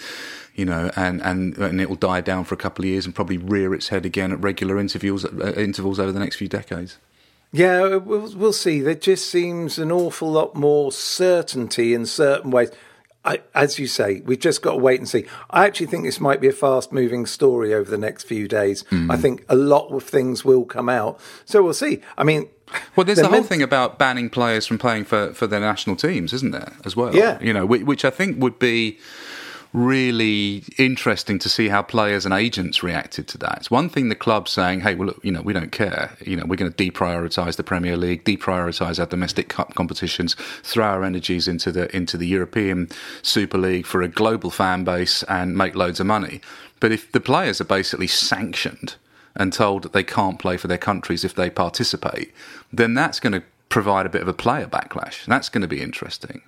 [0.55, 3.15] you know, and and and it will die down for a couple of years and
[3.15, 6.99] probably rear its head again at regular intervals uh, intervals over the next few decades.
[7.51, 8.81] Yeah, we'll, we'll see.
[8.81, 12.71] There just seems an awful lot more certainty in certain ways.
[13.25, 15.27] I, as you say, we've just got to wait and see.
[15.51, 18.85] I actually think this might be a fast moving story over the next few days.
[18.85, 19.11] Mm.
[19.13, 21.21] I think a lot of things will come out.
[21.45, 22.01] So we'll see.
[22.17, 22.49] I mean,
[22.97, 25.97] Well, there's the whole meant- thing about banning players from playing for, for their national
[25.97, 27.15] teams, isn't there, as well?
[27.15, 27.39] Yeah.
[27.43, 28.99] You know, which, which I think would be
[29.73, 33.59] really interesting to see how players and agents reacted to that.
[33.59, 36.17] It's one thing the club saying, hey, well, look, you know, we don't care.
[36.25, 40.87] You know, we're going to deprioritise the Premier League, deprioritise our domestic cup competitions, throw
[40.87, 42.89] our energies into the into the European
[43.23, 46.41] Super League for a global fan base and make loads of money.
[46.81, 48.97] But if the players are basically sanctioned
[49.35, 52.33] and told that they can't play for their countries if they participate,
[52.73, 55.25] then that's going to provide a bit of a player backlash.
[55.27, 56.43] That's going to be interesting.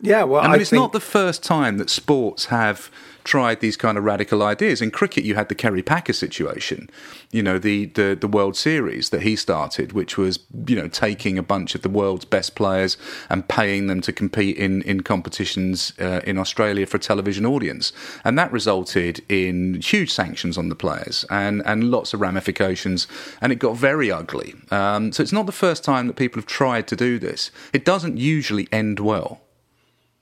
[0.00, 2.90] Yeah, well, I mean, it's think, not the first time that sports have
[3.24, 4.80] tried these kind of radical ideas.
[4.80, 6.88] In cricket, you had the Kerry Packer situation,
[7.32, 11.36] you know, the, the, the World Series that he started, which was, you know, taking
[11.36, 12.96] a bunch of the world's best players
[13.28, 17.92] and paying them to compete in, in competitions uh, in Australia for a television audience.
[18.24, 23.08] And that resulted in huge sanctions on the players and, and lots of ramifications,
[23.40, 24.54] and it got very ugly.
[24.70, 27.50] Um, so it's not the first time that people have tried to do this.
[27.72, 29.40] It doesn't usually end well.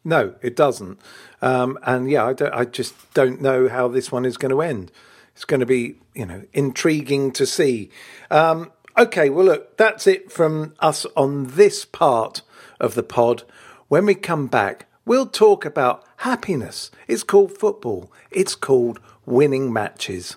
[0.04, 1.00] No, it doesn't.
[1.40, 4.92] Um, and yeah, I, I just don't know how this one is going to end.
[5.34, 7.90] It's going to be, you know, intriguing to see.
[8.30, 12.42] Um, okay, well, look, that's it from us on this part
[12.78, 13.42] of the pod.
[13.88, 16.90] When we come back, we'll talk about happiness.
[17.08, 20.36] It's called football, it's called winning matches.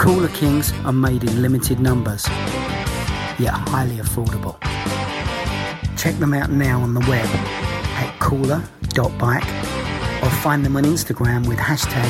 [0.00, 2.26] Cooler Kings are made in limited numbers,
[3.38, 4.58] yet highly affordable.
[5.98, 9.44] Check them out now on the web at cooler.bike
[10.22, 12.08] or find them on Instagram with hashtag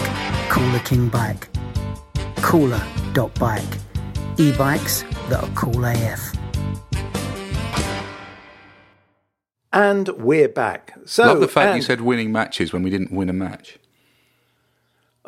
[0.50, 1.48] coolerkingbike.
[2.36, 3.78] Cooler.bike.
[4.38, 6.32] E-bikes that are cool AF.
[9.72, 10.96] And we're back.
[11.06, 13.79] So, Love the fact you said winning matches when we didn't win a match.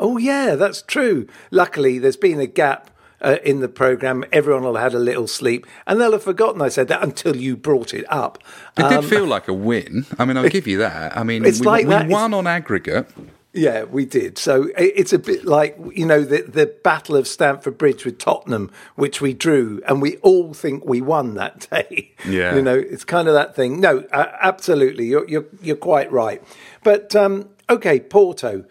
[0.03, 1.27] Oh, yeah, that's true.
[1.51, 5.29] Luckily, there's been a gap uh, in the program, everyone will have had a little
[5.29, 8.39] sleep, and they'll have forgotten I said that until you brought it up.
[8.77, 10.07] It Um, did feel like a win.
[10.19, 11.17] I mean, I'll give you that.
[11.17, 12.09] I mean, It's we, like we that.
[12.09, 13.07] won on aggregate.
[13.53, 14.39] Yeah, we did.
[14.39, 18.71] So it's a bit like you know the the Battle of Stamford Bridge with Tottenham,
[18.97, 22.13] which we drew, and we all think we won that day.
[22.27, 22.57] Yeah.
[22.57, 23.79] you know, it's kind of that thing.
[23.79, 26.43] No, uh, absolutely, you're you're you're quite right.
[26.83, 28.65] But um, okay, Porto,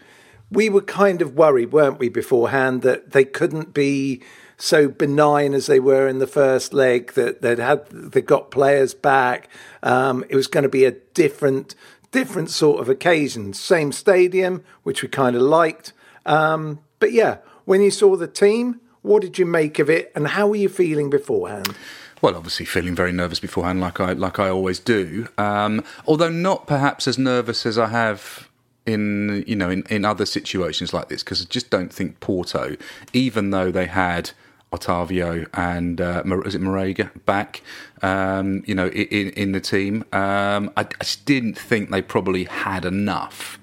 [0.51, 4.21] we were kind of worried, weren't we, beforehand that they couldn't be
[4.57, 7.13] so benign as they were in the first leg.
[7.13, 9.49] That they'd had they got players back.
[9.81, 11.73] Um, it was going to be a different
[12.11, 13.53] different sort of occasion.
[13.53, 15.93] Same stadium, which we kind of liked.
[16.25, 20.27] Um, but yeah, when you saw the team, what did you make of it, and
[20.27, 21.75] how were you feeling beforehand?
[22.21, 25.27] Well, obviously feeling very nervous beforehand, like I like I always do.
[25.39, 28.47] Um, although not perhaps as nervous as I have
[28.85, 32.75] in you know in, in other situations like this, because I just don't think Porto,
[33.13, 34.31] even though they had
[34.71, 37.61] Otavio and uh, is it Marega back,
[38.01, 42.45] um, you know, in in the team, um, I, I just didn't think they probably
[42.45, 43.59] had enough.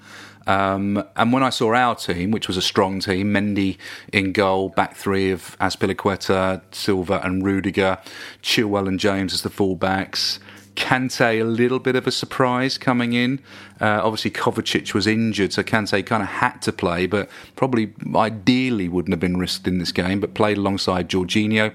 [0.47, 3.77] Um, and when I saw our team, which was a strong team, Mendy
[4.15, 7.99] in goal, back three of Azpilicueta, Silva and Rudiger,
[8.43, 10.39] Chilwell and James as the fullbacks.
[10.79, 13.41] Kante, a little bit of a surprise coming in.
[13.81, 18.89] Uh, obviously, Kovacic was injured, so Kante kind of had to play, but probably ideally
[18.89, 21.73] wouldn't have been risked in this game, but played alongside Jorginho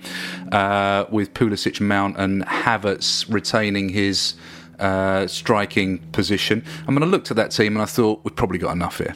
[0.54, 4.36] uh, with Pulisic, Mount, and Havertz retaining his
[4.80, 6.64] uh, striking position.
[6.88, 9.16] I mean, I looked at that team and I thought we've probably got enough here.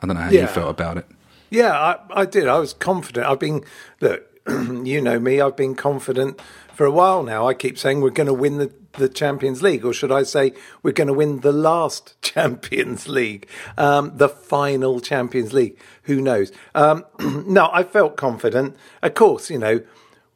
[0.00, 0.42] I don't know how Yeah.
[0.42, 1.06] you felt about it.
[1.50, 2.46] Yeah, I, I did.
[2.48, 3.26] I was confident.
[3.26, 3.64] I've been
[4.00, 5.40] look, you know me.
[5.40, 6.40] I've been confident
[6.72, 7.46] for a while now.
[7.48, 10.52] I keep saying we're going to win the, the Champions League, or should I say
[10.82, 15.78] we're going to win the last Champions League, um, the final Champions League.
[16.04, 16.52] Who knows?
[16.74, 17.04] Um,
[17.46, 18.76] no, I felt confident.
[19.02, 19.82] Of course, you know,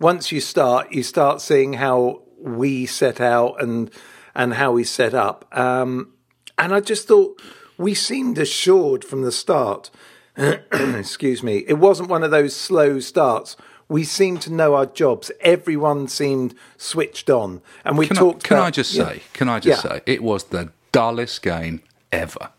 [0.01, 3.91] once you start, you start seeing how we set out and
[4.35, 5.45] and how we set up.
[5.57, 6.13] Um,
[6.57, 7.41] and I just thought
[7.77, 9.91] we seemed assured from the start.
[10.37, 11.65] Excuse me.
[11.67, 13.57] It wasn't one of those slow starts.
[13.89, 15.31] We seemed to know our jobs.
[15.41, 18.45] Everyone seemed switched on, and we Can, I, talked.
[18.45, 19.05] can I about- just yeah.
[19.09, 19.23] say?
[19.33, 19.91] Can I just Yeah.
[19.93, 21.81] say it was the dullest game
[22.13, 22.51] ever.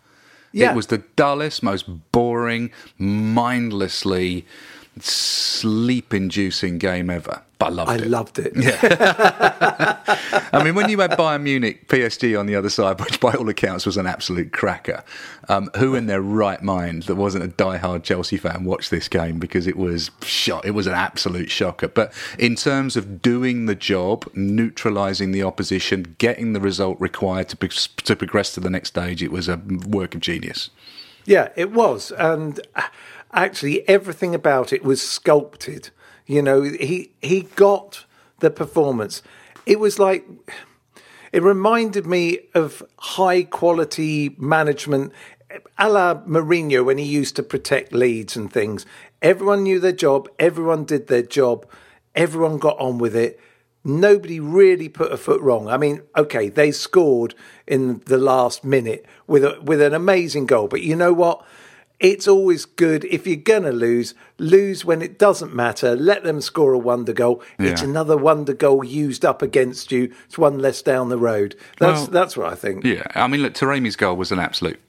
[0.51, 0.71] Yeah.
[0.71, 4.45] It was the dullest, most boring, mindlessly
[5.03, 7.41] sleep-inducing game ever.
[7.59, 8.01] But I loved I it.
[8.01, 8.53] I loved it.
[8.55, 9.97] Yeah.
[10.53, 13.49] I mean, when you had Bayern Munich, PSG on the other side, which by all
[13.49, 15.03] accounts was an absolute cracker,
[15.49, 19.39] um, who in their right mind that wasn't a die-hard Chelsea fan watched this game
[19.39, 20.65] because it was shot.
[20.65, 21.89] It was an absolute shocker.
[21.89, 27.57] But in terms of doing the job, neutralising the opposition, getting the result required to
[27.57, 30.69] pro- to progress to the next stage, it was a work of genius.
[31.25, 32.83] Yeah, it was, and uh,
[33.33, 35.89] actually everything about it was sculpted.
[36.25, 38.05] You know, he he got
[38.39, 39.21] the performance.
[39.65, 40.25] It was like
[41.31, 45.13] it reminded me of high quality management,
[45.77, 48.85] a la Mourinho when he used to protect leads and things.
[49.21, 50.29] Everyone knew their job.
[50.39, 51.67] Everyone did their job.
[52.15, 53.39] Everyone got on with it.
[53.83, 55.67] Nobody really put a foot wrong.
[55.67, 57.33] I mean, okay, they scored
[57.65, 61.45] in the last minute with a, with an amazing goal, but you know what?
[61.99, 65.95] It's always good if you're gonna lose, lose when it doesn't matter.
[65.95, 67.43] Let them score a wonder goal.
[67.57, 70.13] It's another wonder goal used up against you.
[70.25, 71.55] It's one less down the road.
[71.79, 72.85] That's Well, that's what I think.
[72.85, 74.79] Yeah, I mean, look, Taremi's goal was an absolute,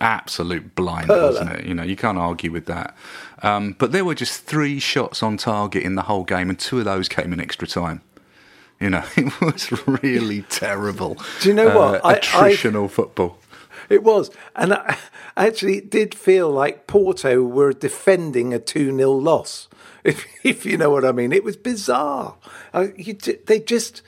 [0.00, 1.64] absolute blinder, wasn't it?
[1.66, 2.94] You know, you can't argue with that.
[3.42, 6.78] Um, but there were just three shots on target in the whole game, and two
[6.78, 8.02] of those came in extra time.
[8.78, 11.16] You know, it was really terrible.
[11.40, 12.04] Do you know what?
[12.04, 13.38] Uh, I- I- attritional football.
[13.90, 14.30] It was.
[14.56, 14.96] And I,
[15.36, 19.68] actually, it did feel like Porto were defending a 2 0 loss,
[20.04, 21.32] if, if you know what I mean.
[21.32, 22.36] It was bizarre.
[22.72, 23.14] Uh, you,
[23.46, 24.00] they just.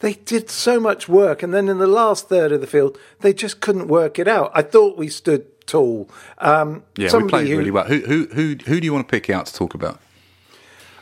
[0.00, 3.32] They did so much work, and then in the last third of the field, they
[3.32, 4.50] just couldn't work it out.
[4.52, 6.10] I thought we stood tall.
[6.36, 7.84] Um, Yeah, we played who- really well.
[7.86, 9.98] Who, who, who, who do you want to pick out to talk about?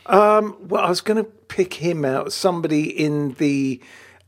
[0.07, 2.31] Well, I was going to pick him out.
[2.31, 3.81] Somebody in the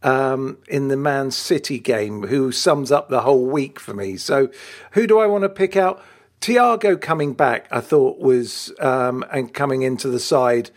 [0.04, 4.18] um, in the Man City game who sums up the whole week for me.
[4.18, 4.50] So,
[4.92, 6.02] who do I want to pick out?
[6.42, 10.70] Thiago coming back, I thought was um, and coming into the side.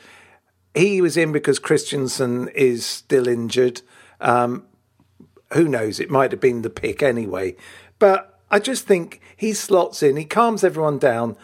[0.74, 3.82] He was in because Christensen is still injured.
[4.20, 4.66] Um,
[5.52, 6.00] who knows?
[6.00, 7.56] It might have been the pick anyway.
[7.98, 10.16] But I just think he slots in.
[10.16, 11.36] He calms everyone down.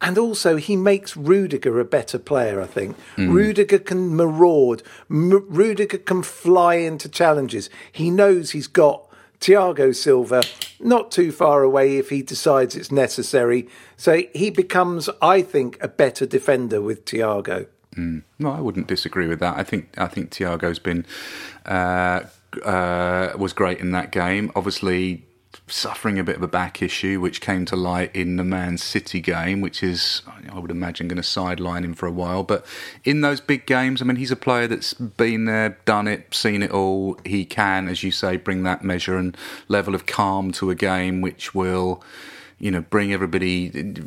[0.00, 2.96] And also, he makes Rudiger a better player, I think.
[3.16, 4.82] Rudiger can maraud.
[5.10, 7.70] M- Rudiger can fly into challenges.
[7.90, 9.06] He knows he's got
[9.40, 10.42] Thiago Silva
[10.80, 13.68] not too far away if he decides it's necessary.
[13.96, 17.66] So he becomes, I think, a better defender with Thiago.
[17.96, 18.22] Mm.
[18.38, 19.56] No, I wouldn't disagree with that.
[19.56, 21.06] I think I think Thiago's been
[21.64, 22.20] uh,
[22.64, 24.52] uh, was great in that game.
[24.54, 25.24] Obviously,
[25.66, 29.20] suffering a bit of a back issue, which came to light in the Man City
[29.20, 32.42] game, which is, I would imagine, going to sideline him for a while.
[32.42, 32.64] But
[33.04, 36.62] in those big games, I mean, he's a player that's been there, done it, seen
[36.62, 37.18] it all.
[37.24, 39.36] He can, as you say, bring that measure and
[39.68, 42.02] level of calm to a game, which will.
[42.58, 43.66] You know, bring everybody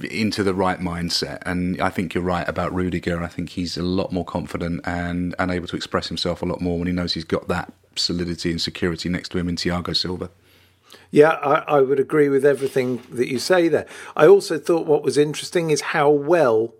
[0.09, 3.21] into the right mindset, and I think you're right about Rudiger.
[3.21, 6.59] I think he's a lot more confident and, and able to express himself a lot
[6.59, 9.95] more when he knows he's got that solidity and security next to him in Thiago
[9.95, 10.31] Silva.
[11.11, 13.87] Yeah, I, I, would agree with everything that you say there.
[14.15, 16.75] I also thought what was interesting is how well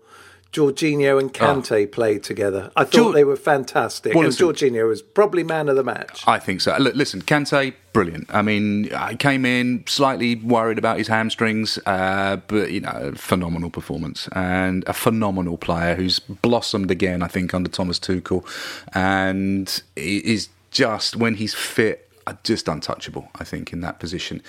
[0.52, 1.86] Jorginho and Kante oh.
[1.86, 2.72] played together.
[2.74, 4.14] I thought they were fantastic.
[4.14, 6.24] Well, and listen, Jorginho was probably man of the match.
[6.26, 6.76] I think so.
[6.78, 8.26] Look, listen, Kante, brilliant.
[8.34, 13.70] I mean, I came in slightly worried about his hamstrings, uh, but, you know, phenomenal
[13.70, 18.44] performance and a phenomenal player who's blossomed again, I think, under Thomas Tuchel
[18.92, 22.09] and is just, when he's fit,
[22.42, 24.42] just untouchable, I think, in that position.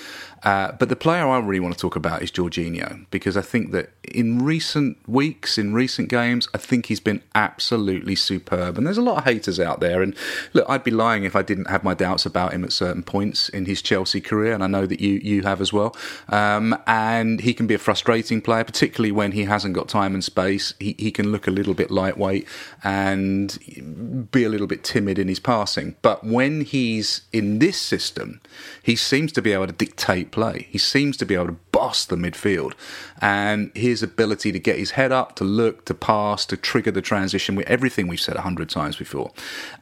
[0.44, 3.72] Uh, but the player I really want to talk about is Jorginho, because I think
[3.72, 8.78] that in recent weeks, in recent games, I think he's been absolutely superb.
[8.78, 10.02] And there's a lot of haters out there.
[10.02, 10.16] And
[10.54, 13.50] look, I'd be lying if I didn't have my doubts about him at certain points
[13.50, 15.96] in his Chelsea career, and I know that you you have as well.
[16.30, 20.24] Um, and he can be a frustrating player, particularly when he hasn't got time and
[20.24, 20.74] space.
[20.80, 22.48] He, he can look a little bit lightweight
[22.84, 25.96] and be a little bit timid in his passing.
[26.02, 28.42] But when he's in this system,
[28.82, 30.68] he seems to be able to dictate play.
[30.70, 32.74] He seems to be able to boss the midfield.
[33.22, 37.02] And his ability to get his head up, to look, to pass, to trigger the
[37.02, 39.32] transition with everything we've said a hundred times before.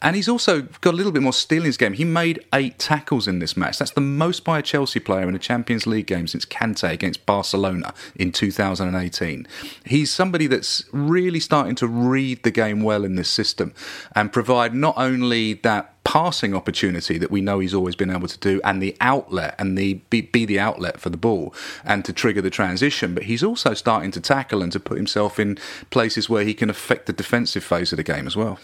[0.02, 1.94] And he's also got a little bit more steel in his game.
[1.94, 3.78] He made eight tackles in this match.
[3.78, 7.26] That's the most by a Chelsea player in a Champions League game since Kante against
[7.26, 9.48] Barcelona in 2018.
[9.86, 13.74] He's somebody that's really starting to read the game well in this system
[14.16, 18.40] and provide not only that passing opportunity that we know he's always been able to
[18.40, 21.54] do and the outlet and the be, be the outlet for the ball
[21.86, 23.14] and to trigger the transition.
[23.14, 25.60] But he's also starting to tackle and to put himself in
[25.92, 28.58] places where he can affect the defensive phase of the game as well.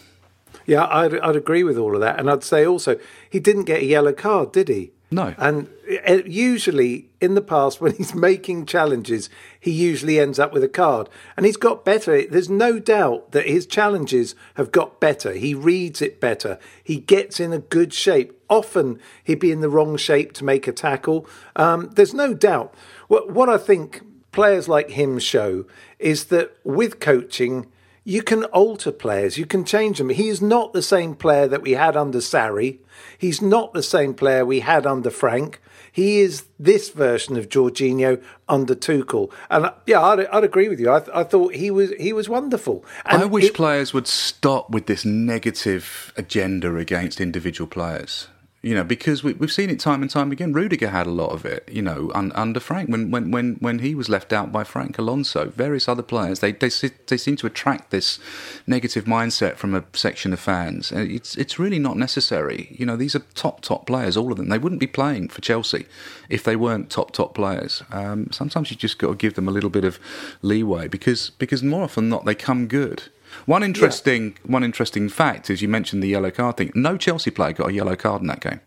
[0.66, 2.20] Yeah I'd, I'd agree with all of that.
[2.20, 2.98] And I'd say also
[3.30, 5.34] he didn't get a yellow card did he no.
[5.38, 5.70] And
[6.08, 10.70] uh, usually in the past, when he's making challenges, he usually ends up with a
[10.70, 11.10] card.
[11.36, 12.28] And he's got better.
[12.28, 15.34] There's no doubt that his challenges have got better.
[15.34, 16.60] He reads it better.
[16.84, 18.40] He gets in a good shape.
[18.50, 21.28] Often he'd be in the wrong shape to make a tackle.
[21.56, 22.76] Um, there's no doubt.
[23.08, 24.02] What, what I think
[24.32, 25.66] players like him show
[25.98, 27.72] is that with coaching,
[28.08, 30.10] you can alter players, you can change them.
[30.10, 32.78] He is not the same player that we had under Sarri.
[33.18, 35.60] He's not the same player we had under Frank.
[35.92, 40.80] He is this version of Jorginho under Tuchel, and uh, yeah, I'd, I'd agree with
[40.80, 40.92] you.
[40.92, 42.86] I, th- I, thought he was he was wonderful.
[43.06, 48.28] And I wish it, players would stop with this negative agenda against individual players
[48.66, 50.52] you know, because we, have seen it time and time again.
[50.52, 53.78] Rudiger had a lot of it, you know, un, under Frank when, when, when, when
[53.78, 55.52] he was left out by Frank Alonso.
[55.52, 56.70] Various other players, they, they
[57.06, 58.18] they seem to attract this
[58.66, 60.92] negative mindset from a section of fans.
[60.92, 62.76] It's it's really not necessary.
[62.80, 64.50] You know, these are top top players, all of them.
[64.50, 65.86] They wouldn't be playing for Chelsea
[66.28, 67.84] if they weren't top top players.
[67.92, 70.00] Um, sometimes you just got to give them a little bit of
[70.42, 73.04] leeway because because more often than not they come good.
[73.46, 74.52] One interesting yeah.
[74.52, 76.72] one interesting fact is you mentioned the yellow card thing.
[76.76, 78.62] No Chelsea player got a yellow card in that game.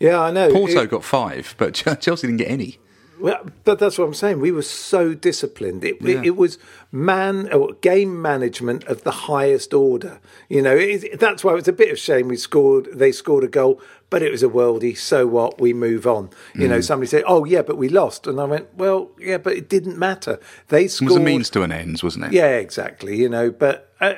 [0.00, 0.52] Yeah, I know.
[0.52, 2.78] Porto it, got five, but Chelsea didn't get any.
[3.20, 4.40] Well, but that's what I'm saying.
[4.40, 5.84] We were so disciplined.
[5.84, 6.18] It, yeah.
[6.18, 6.58] it, it, was
[6.90, 10.20] man or game management of the highest order.
[10.48, 12.88] You know, it, that's why it was a bit of shame we scored.
[12.92, 13.80] They scored a goal,
[14.10, 14.96] but it was a worldie.
[14.96, 15.60] So what?
[15.60, 16.30] We move on.
[16.54, 16.70] You mm.
[16.70, 19.68] know, somebody said, "Oh yeah, but we lost," and I went, "Well, yeah, but it
[19.68, 20.38] didn't matter.
[20.68, 22.32] They scored." It was a means to an end, wasn't it?
[22.32, 23.16] Yeah, exactly.
[23.16, 24.14] You know, but uh,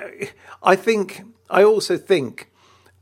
[0.62, 2.50] I think I also think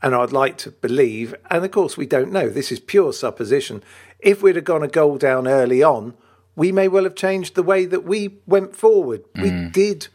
[0.04, 3.82] and I'd like to believe, and of course we don't know, this is pure supposition,
[4.18, 6.12] if we'd have gone a goal down early on,
[6.54, 9.24] we may well have changed the way that we went forward.
[9.34, 9.42] Mm.
[9.42, 10.08] We did.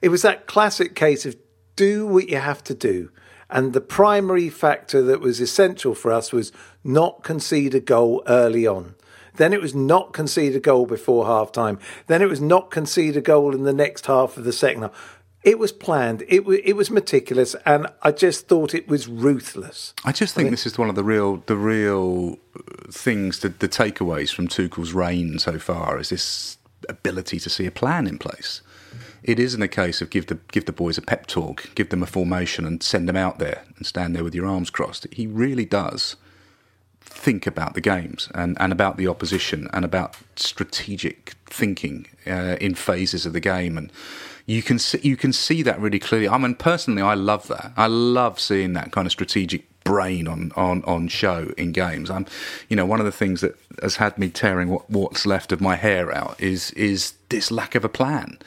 [0.00, 1.36] It was that classic case of
[1.76, 3.10] do what you have to do.
[3.50, 6.52] And the primary factor that was essential for us was
[6.84, 8.94] not concede a goal early on.
[9.36, 11.78] Then it was not concede a goal before half time.
[12.08, 15.18] Then it was not concede a goal in the next half of the second half.
[15.44, 16.24] It was planned.
[16.28, 19.94] It was it was meticulous, and I just thought it was ruthless.
[20.04, 23.38] I just think I mean, this is one of the real the real uh, things,
[23.38, 28.08] the, the takeaways from Tuchel's reign so far is this ability to see a plan
[28.08, 28.62] in place.
[29.22, 32.02] It isn't a case of give the give the boys a pep talk, give them
[32.02, 35.06] a formation, and send them out there and stand there with your arms crossed.
[35.12, 36.16] He really does
[37.00, 42.74] think about the games and, and about the opposition and about strategic thinking uh, in
[42.74, 43.90] phases of the game and
[44.48, 46.26] you can see, you can see that really clearly.
[46.26, 47.72] I mean, personally, I love that.
[47.76, 52.10] I love seeing that kind of strategic brain on, on, on show in games.
[52.10, 52.24] I'm,
[52.68, 55.60] you know, one of the things that has had me tearing what, what's left of
[55.60, 58.38] my hair out is is this lack of a plan.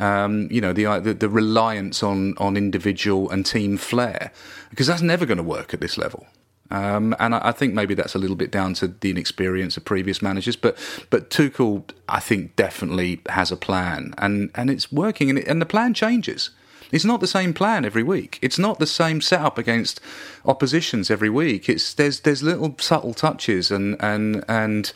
[0.00, 4.32] Um, you know, the, the, the reliance on on individual and team flair,
[4.70, 6.26] because that's never going to work at this level.
[6.70, 9.84] Um, and I, I, think maybe that's a little bit down to the inexperience of
[9.84, 10.56] previous managers.
[10.56, 10.78] But
[11.10, 15.60] but Tuchel, I think, definitely has a plan, and and it's working, and, it, and
[15.60, 16.50] the plan changes.
[16.92, 18.38] It's not the same plan every week.
[18.42, 20.00] It's not the same setup against
[20.44, 21.68] oppositions every week.
[21.68, 24.92] It's there's there's little subtle touches and and and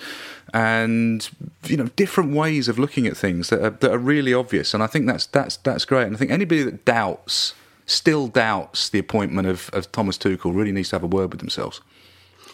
[0.53, 1.29] and
[1.67, 4.75] you know different ways of looking at things that are, that are really obvious.
[4.75, 6.07] And I think that's that's that's great.
[6.07, 7.55] And I think anybody that doubts
[7.87, 11.41] still doubts the appointment of, of Thomas Tuchel really needs to have a word with
[11.41, 11.81] themselves.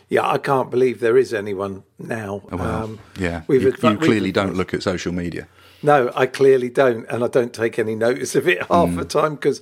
[0.09, 2.43] Yeah, I can't believe there is anyone now.
[2.51, 5.47] Oh, well, um, yeah, you, you clearly don't look at social media.
[5.83, 8.97] No, I clearly don't, and I don't take any notice of it half mm.
[8.97, 9.61] the time because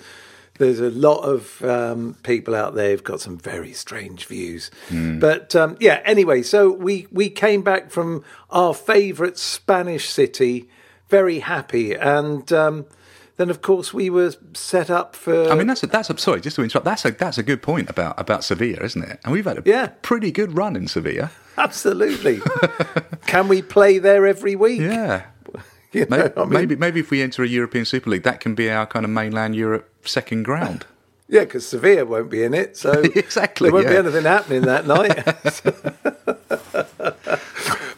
[0.58, 4.70] there's a lot of um, people out there who've got some very strange views.
[4.88, 5.20] Mm.
[5.20, 10.68] But um, yeah, anyway, so we we came back from our favourite Spanish city
[11.08, 12.86] very happy, and um,
[13.36, 15.50] then of course we were set up for.
[15.50, 16.84] I mean, that's a, that's a, sorry, just to interrupt.
[16.84, 19.20] That's a that's a good point about about Sevilla, isn't it?
[19.24, 19.88] And we've had a yeah.
[20.02, 21.30] pretty good run in Sevilla.
[21.56, 22.40] Absolutely.
[23.26, 24.80] Can we play there every week?
[24.80, 25.24] Yeah.
[25.92, 28.40] You know, maybe, I mean, maybe, maybe if we enter a European Super League, that
[28.40, 30.84] can be our kind of mainland Europe second ground.
[31.30, 34.00] Yeah, because Sevilla won't be in it, so exactly there won't yeah.
[34.00, 35.12] be anything happening that night.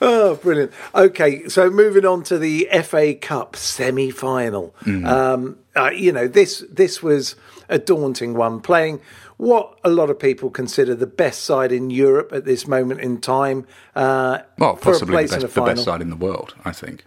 [0.00, 0.72] oh, brilliant!
[0.96, 4.74] Okay, so moving on to the FA Cup semi-final.
[4.80, 5.06] Mm.
[5.06, 7.36] Um, uh, you know, this this was
[7.68, 8.60] a daunting one.
[8.60, 9.00] Playing
[9.36, 13.20] what a lot of people consider the best side in Europe at this moment in
[13.20, 13.66] time.
[13.94, 17.04] Uh, well, possibly the best, the best side in the world, I think.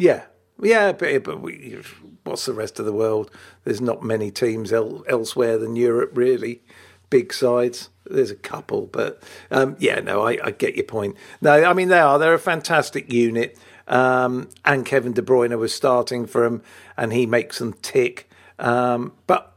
[0.00, 0.24] Yeah,
[0.62, 1.78] yeah, but, but we,
[2.24, 3.30] what's the rest of the world?
[3.64, 6.62] There's not many teams el- elsewhere than Europe, really.
[7.10, 7.90] Big sides.
[8.06, 11.16] There's a couple, but um, yeah, no, I, I, get your point.
[11.42, 12.18] No, I mean they are.
[12.18, 16.62] They're a fantastic unit, um, and Kevin De Bruyne was starting for them,
[16.96, 18.28] and he makes them tick.
[18.58, 19.54] Um, but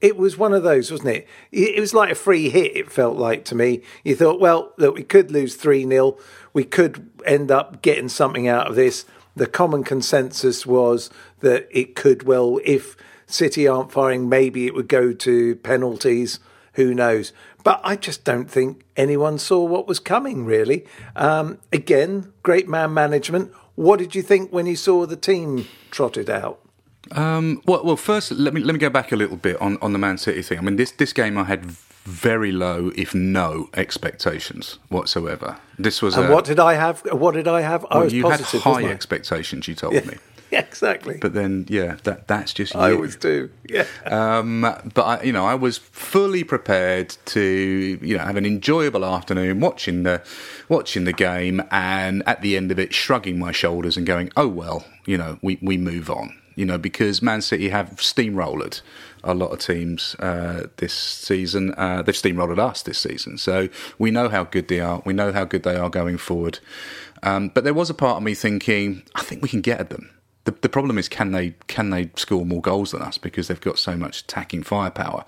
[0.00, 1.28] it was one of those, wasn't it?
[1.52, 2.76] It was like a free hit.
[2.76, 3.82] It felt like to me.
[4.02, 6.16] You thought, well, look, we could lose three 0
[6.52, 9.04] We could end up getting something out of this
[9.36, 11.10] the common consensus was
[11.40, 16.38] that it could well, if City aren't firing, maybe it would go to penalties.
[16.74, 17.32] Who knows?
[17.62, 20.84] But I just don't think anyone saw what was coming, really.
[21.16, 23.52] Um, again, great man management.
[23.74, 26.60] What did you think when you saw the team trotted out?
[27.12, 29.92] Um, well, well, first let me let me go back a little bit on, on
[29.92, 30.58] the Man City thing.
[30.58, 31.70] I mean, this this game I had
[32.04, 35.56] very low, if no, expectations whatsoever.
[35.78, 36.16] This was.
[36.16, 37.00] And a, what did I have?
[37.12, 37.86] What did I have?
[37.90, 39.66] I was you positive, had high expectations.
[39.66, 40.04] You told yeah.
[40.04, 40.16] me.
[40.50, 41.18] Yeah, exactly.
[41.20, 42.80] But then, yeah, that that's just you.
[42.80, 43.50] I always do.
[43.68, 43.86] Yeah.
[44.06, 47.40] Um, but I, you know, I was fully prepared to
[48.00, 50.22] you know have an enjoyable afternoon watching the
[50.68, 54.46] watching the game, and at the end of it, shrugging my shoulders and going, "Oh
[54.46, 58.62] well, you know, we we move on." You know, because Man City have steamrolled
[59.24, 61.74] a lot of teams uh, this season.
[61.76, 63.68] Uh, they've steamrolled us this season, so
[63.98, 65.02] we know how good they are.
[65.04, 66.58] We know how good they are going forward.
[67.22, 69.90] Um, but there was a part of me thinking, I think we can get at
[69.90, 70.13] them
[70.44, 73.60] the, the problem is can they can they score more goals than us because they've
[73.60, 75.24] got so much attacking firepower.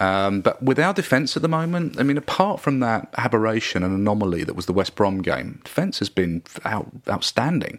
[0.00, 3.94] Um, but with our defence at the moment, I mean, apart from that aberration and
[3.94, 7.78] anomaly that was the West Brom game, defence has been out, outstanding.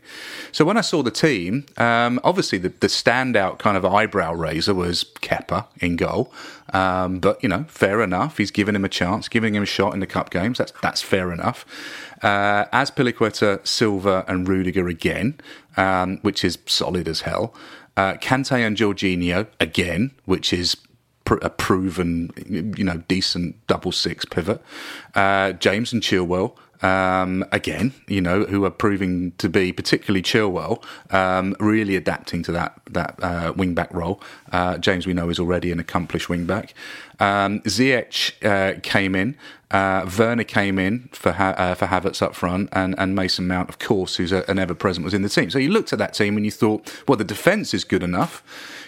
[0.52, 4.74] So when I saw the team, um, obviously the, the standout kind of eyebrow raiser
[4.74, 6.32] was Kepa in goal.
[6.74, 8.38] Um, but you know, fair enough.
[8.38, 10.58] He's giving him a chance, giving him a shot in the cup games.
[10.58, 11.66] That's that's fair enough.
[12.22, 15.40] Uh, Azpilicueta, Silva, and Rudiger again,
[15.78, 17.54] um, which is solid as hell.
[17.96, 20.78] Uh, Kante and Jorginho again, which is
[21.26, 22.32] pr- a proven,
[22.78, 24.62] you know, decent double six pivot.
[25.16, 26.56] Uh, James and Chilwell.
[26.82, 32.52] Um, again, you know, who are proving to be particularly Chilwell, um, really adapting to
[32.52, 34.22] that that uh, wing back role.
[34.52, 36.74] Uh, James, we know, is already an accomplished wing back.
[37.20, 39.36] Um, Ziyech uh, came in.
[39.70, 43.70] Uh, Werner came in for ha- uh, for Havertz up front, and, and Mason Mount,
[43.70, 45.50] of course, who's a, an ever present, was in the team.
[45.50, 48.44] So you looked at that team and you thought, well, the defence is good enough.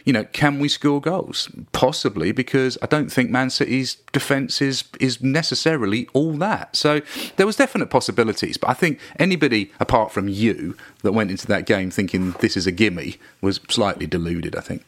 [0.09, 1.51] You know, can we score goals?
[1.71, 6.75] Possibly, because I don't think Man City's defence is is necessarily all that.
[6.75, 7.01] So
[7.35, 11.67] there was definite possibilities, but I think anybody apart from you that went into that
[11.67, 14.55] game thinking this is a gimme was slightly deluded.
[14.55, 14.83] I think.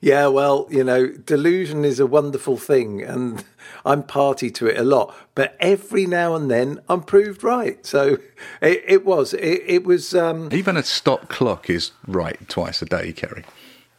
[0.00, 3.44] Yeah, well, you know, delusion is a wonderful thing, and
[3.84, 5.14] I'm party to it a lot.
[5.34, 7.84] But every now and then, I'm proved right.
[7.84, 8.16] So
[8.62, 9.34] it, it was.
[9.34, 10.14] It, it was.
[10.14, 13.44] Um, Even a stop clock is right twice a day, Ceri.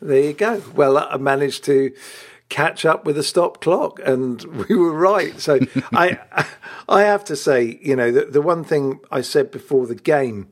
[0.02, 0.64] There you go.
[0.76, 1.94] Well, I managed to
[2.48, 5.40] catch up with a stop clock, and we were right.
[5.40, 5.60] So
[5.94, 6.20] I,
[6.90, 10.50] I have to say, you know, the, the one thing I said before the game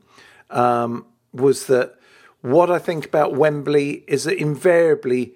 [0.50, 1.96] um, was that
[2.40, 5.34] what I think about Wembley is that invariably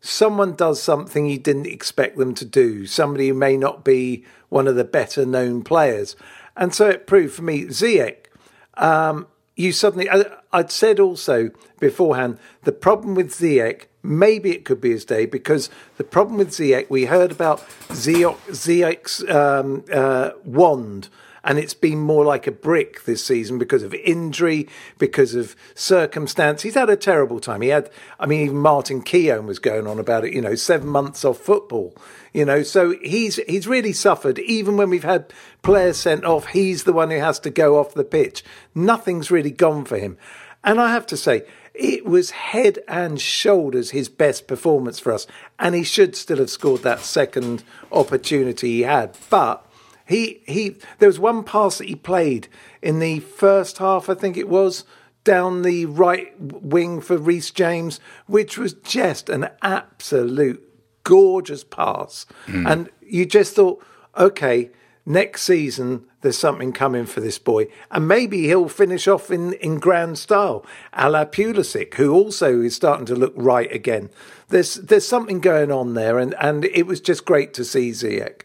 [0.00, 2.86] someone does something you didn't expect them to do.
[2.86, 6.16] Somebody who may not be one of the better known players,
[6.56, 8.26] and so it proved for me Ziyech.
[8.74, 11.50] Um, you suddenly, I, I'd said also
[11.80, 16.50] beforehand, the problem with Ziyech, maybe it could be his day because the problem with
[16.50, 21.08] Ziyech, we heard about Ziyech's um, uh, wand
[21.44, 24.68] and it's been more like a brick this season because of injury,
[24.98, 26.62] because of circumstance.
[26.62, 27.62] He's had a terrible time.
[27.62, 30.32] He had, I mean, even Martin Keown was going on about it.
[30.32, 31.96] You know, seven months off football.
[32.32, 34.38] You know, so he's he's really suffered.
[34.38, 35.32] Even when we've had
[35.62, 38.44] players sent off, he's the one who has to go off the pitch.
[38.74, 40.16] Nothing's really gone for him,
[40.64, 41.42] and I have to say.
[41.74, 45.26] It was head and shoulders his best performance for us,
[45.58, 49.16] and he should still have scored that second opportunity he had.
[49.30, 49.66] But
[50.12, 52.48] he he there was one pass that he played
[52.80, 54.84] in the first half, I think it was,
[55.24, 60.62] down the right wing for Reece James, which was just an absolute
[61.04, 62.26] gorgeous pass.
[62.46, 62.70] Mm.
[62.70, 63.84] And you just thought,
[64.16, 64.70] okay,
[65.06, 67.66] next season there's something coming for this boy.
[67.90, 72.76] And maybe he'll finish off in, in grand style, a la Pulisic, who also is
[72.76, 74.10] starting to look right again.
[74.48, 78.42] There's there's something going on there and, and it was just great to see Ziyech.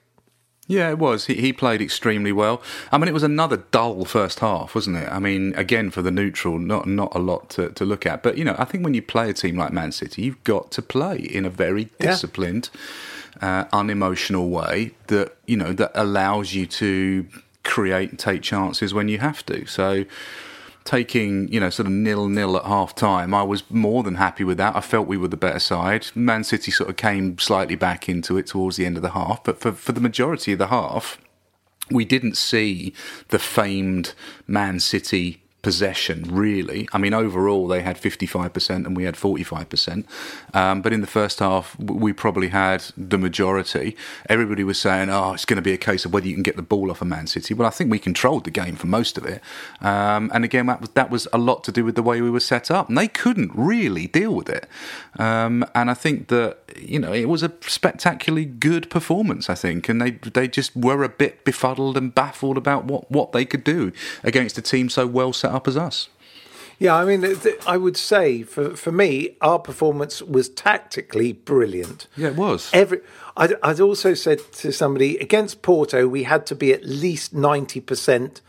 [0.69, 1.27] Yeah, it was.
[1.27, 2.61] He, he played extremely well.
[2.91, 5.09] I mean, it was another dull first half, wasn't it?
[5.09, 8.21] I mean, again, for the neutral, not not a lot to, to look at.
[8.21, 10.71] But, you know, I think when you play a team like Man City, you've got
[10.71, 12.69] to play in a very disciplined,
[13.41, 13.61] yeah.
[13.61, 17.25] uh, unemotional way that, you know, that allows you to
[17.63, 19.65] create and take chances when you have to.
[19.65, 20.03] So,
[20.87, 24.45] taking, you know, sort of nil nil at half time, I was more than happy
[24.45, 24.75] with that.
[24.75, 26.07] I felt we were the better side.
[26.15, 29.43] Man City sort of came slightly back into it towards the end of the half,
[29.43, 31.19] but for, for the majority of the half,
[31.91, 32.93] we didn't see
[33.27, 34.13] the famed
[34.47, 36.87] Man City possession, really.
[36.93, 40.05] I mean, overall, they had 55% and we had 45%.
[40.55, 43.97] Um, but in the first half, we probably had the majority.
[44.29, 46.55] Everybody was saying, oh, it's going to be a case of whether you can get
[46.55, 47.53] the ball off of Man City.
[47.53, 49.41] Well, I think we controlled the game for most of it.
[49.81, 52.29] Um, and again, that was, that was a lot to do with the way we
[52.29, 52.87] were set up.
[52.87, 54.69] And they couldn't really deal with it.
[55.19, 59.89] Um, and I think that, you know, it was a spectacularly good performance, I think.
[59.89, 63.65] And they, they just were a bit befuddled and baffled about what, what they could
[63.65, 63.91] do
[64.23, 66.09] against a team so well set up up as us.
[66.79, 67.25] Yeah, I mean,
[67.65, 72.07] I would say for for me, our performance was tactically brilliant.
[72.15, 72.69] Yeah, it was.
[72.71, 73.01] Every,
[73.35, 77.79] I'd, I'd also said to somebody against Porto, we had to be at least ninety
[77.79, 78.41] percent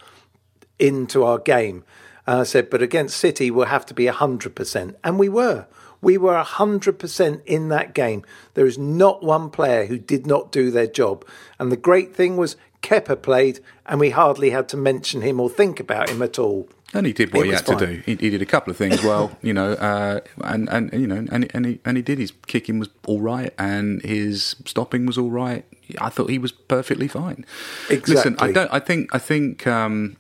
[0.79, 1.85] into our game.
[2.27, 5.67] And I said, but against City, we'll have to be hundred percent, and we were.
[6.01, 8.25] We were 100% in that game.
[8.55, 11.27] There is not one player who did not do their job.
[11.59, 15.51] And the great thing was Kepa played, and we hardly had to mention him or
[15.51, 16.69] think about him at all.
[16.95, 17.79] And he did what he had fine.
[17.79, 18.03] to do.
[18.07, 21.27] He, he, did a couple of things well, you know, uh, and, and you know,
[21.31, 22.19] and, and he and he did.
[22.19, 25.67] His kicking was all right, and his stopping was all right.
[26.01, 27.45] I thought he was perfectly fine.
[27.91, 28.15] Exactly.
[28.15, 28.73] Listen, I don't.
[28.73, 29.15] I think.
[29.15, 29.67] I think.
[29.67, 30.17] Um,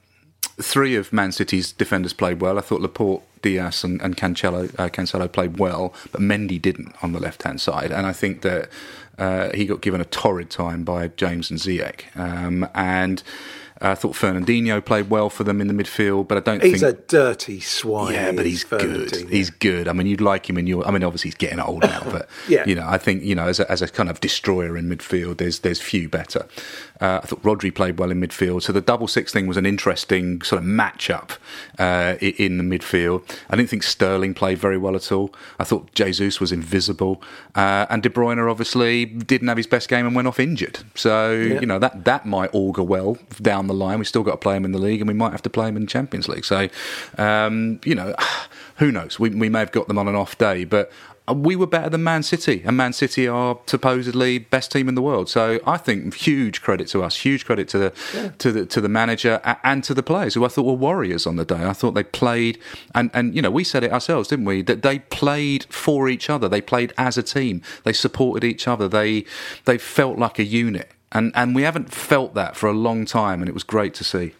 [0.60, 2.58] three of Man City's defenders played well.
[2.58, 7.12] I thought Laporte, Dias, and, and Cancelo, uh, Cancelo played well, but Mendy didn't on
[7.12, 7.92] the left hand side.
[7.92, 8.68] And I think that
[9.18, 12.16] uh, he got given a torrid time by James and Ziyech.
[12.16, 13.22] Um, and
[13.80, 16.74] I thought Fernandinho played well for them in the midfield, but I don't he's think
[16.74, 18.14] he's a dirty swine.
[18.14, 19.14] Yeah, but he's good.
[19.30, 19.86] He's good.
[19.86, 20.86] I mean, you'd like him in your.
[20.86, 22.64] I mean, obviously he's getting old now, but yeah.
[22.66, 25.38] you know, I think you know as a, as a kind of destroyer in midfield,
[25.38, 26.46] there's there's few better.
[27.00, 29.66] Uh, I thought Rodri played well in midfield, so the double six thing was an
[29.66, 31.38] interesting sort of matchup
[31.78, 33.22] uh, in the midfield.
[33.48, 35.32] I didn't think Sterling played very well at all.
[35.60, 37.22] I thought Jesus was invisible,
[37.54, 40.80] uh, and De Bruyne obviously didn't have his best game and went off injured.
[40.96, 41.60] So yeah.
[41.60, 43.98] you know that that might augur well down the line.
[43.98, 45.68] We've still got to play him in the league, and we might have to play
[45.68, 46.44] him in the Champions League.
[46.44, 46.68] So,
[47.16, 48.14] um, you know,
[48.76, 49.18] who knows?
[49.18, 50.90] We, we may have got them on an off day, but
[51.34, 55.02] we were better than Man City, and Man City are supposedly best team in the
[55.02, 55.28] world.
[55.28, 58.30] So I think huge credit to us, huge credit to the yeah.
[58.38, 61.36] to the to the manager and to the players who I thought were warriors on
[61.36, 61.64] the day.
[61.64, 62.58] I thought they played,
[62.94, 64.62] and and you know we said it ourselves, didn't we?
[64.62, 66.48] That they played for each other.
[66.48, 67.62] They played as a team.
[67.84, 68.88] They supported each other.
[68.88, 69.24] They
[69.64, 73.40] they felt like a unit and and we haven't felt that for a long time,
[73.40, 74.34] and it was great to see.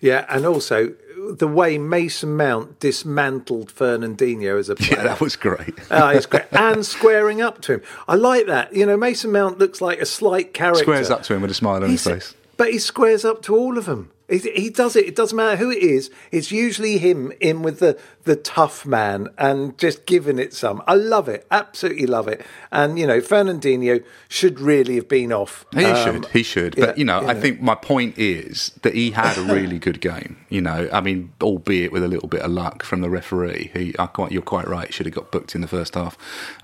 [0.00, 0.94] Yeah, and also
[1.30, 4.98] the way Mason Mount dismantled Fernandinho as a player.
[4.98, 5.74] Yeah, that was great.
[5.90, 6.44] oh, it's great.
[6.50, 7.82] And squaring up to him.
[8.08, 8.74] I like that.
[8.74, 10.82] You know, Mason Mount looks like a slight character.
[10.82, 12.34] Squares up to him with a smile on He's, his face.
[12.56, 14.10] But he squares up to all of them.
[14.28, 15.06] He, he does it.
[15.06, 16.10] It doesn't matter who it is.
[16.30, 20.82] It's usually him in with the, the tough man and just giving it some.
[20.86, 21.46] I love it.
[21.50, 22.44] Absolutely love it.
[22.70, 25.64] And, you know, Fernandinho should really have been off.
[25.74, 26.76] He Um, should, he should.
[26.76, 29.78] yeah, But you know, you I think my point is that he had a really
[29.78, 30.36] good game.
[30.48, 33.70] You know, I mean, albeit with a little bit of luck from the referee.
[33.74, 34.92] He, I quite, you're quite right.
[34.92, 36.16] Should have got booked in the first half.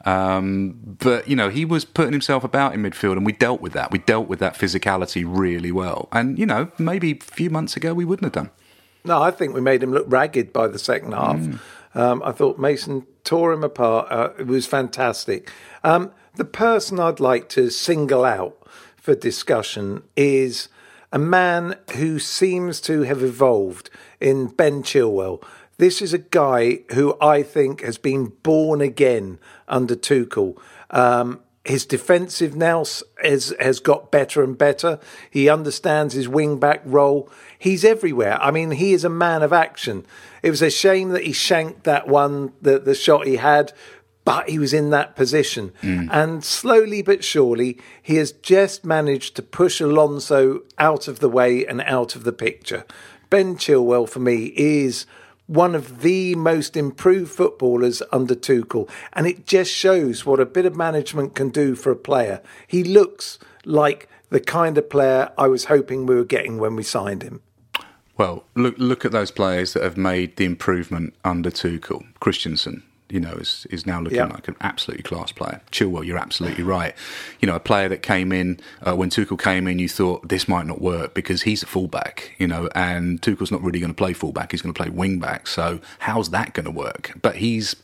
[0.04, 3.72] Um, but you know, he was putting himself about in midfield, and we dealt with
[3.72, 3.90] that.
[3.90, 6.08] We dealt with that physicality really well.
[6.12, 8.50] And you know, maybe a few months ago we wouldn't have done.
[9.08, 11.40] No, I think we made him look ragged by the second half.
[11.94, 14.06] Um, I thought Mason tore him apart.
[14.10, 15.50] Uh, it was fantastic.
[15.82, 18.56] Um, the person I'd like to single out
[18.96, 20.68] for discussion is
[21.10, 23.88] a man who seems to have evolved
[24.20, 25.42] in Ben Chilwell.
[25.78, 30.60] This is a guy who I think has been born again under Tuchel.
[30.90, 32.84] Um, his defensive now
[33.22, 34.98] has has got better and better.
[35.30, 37.30] He understands his wing back role.
[37.58, 38.40] He's everywhere.
[38.40, 40.06] I mean, he is a man of action.
[40.42, 43.72] It was a shame that he shanked that one, the the shot he had,
[44.24, 45.72] but he was in that position.
[45.82, 46.08] Mm.
[46.12, 51.66] And slowly but surely, he has just managed to push Alonso out of the way
[51.66, 52.84] and out of the picture.
[53.30, 55.06] Ben Chilwell, for me, is
[55.46, 60.66] one of the most improved footballers under Tuchel, and it just shows what a bit
[60.66, 62.42] of management can do for a player.
[62.66, 66.82] He looks like the kind of player I was hoping we were getting when we
[66.82, 67.40] signed him.
[68.18, 72.04] Well, look look at those players that have made the improvement under Tuchel.
[72.18, 75.60] Christensen, you know, is is now looking like an absolutely class player.
[75.70, 76.94] Chilwell, you're absolutely right.
[77.40, 80.48] You know, a player that came in uh, when Tuchel came in, you thought this
[80.48, 83.96] might not work because he's a fullback, you know, and Tuchel's not really going to
[83.96, 84.50] play fullback.
[84.50, 85.46] He's going to play wing back.
[85.46, 87.12] So how's that going to work?
[87.22, 87.76] But he's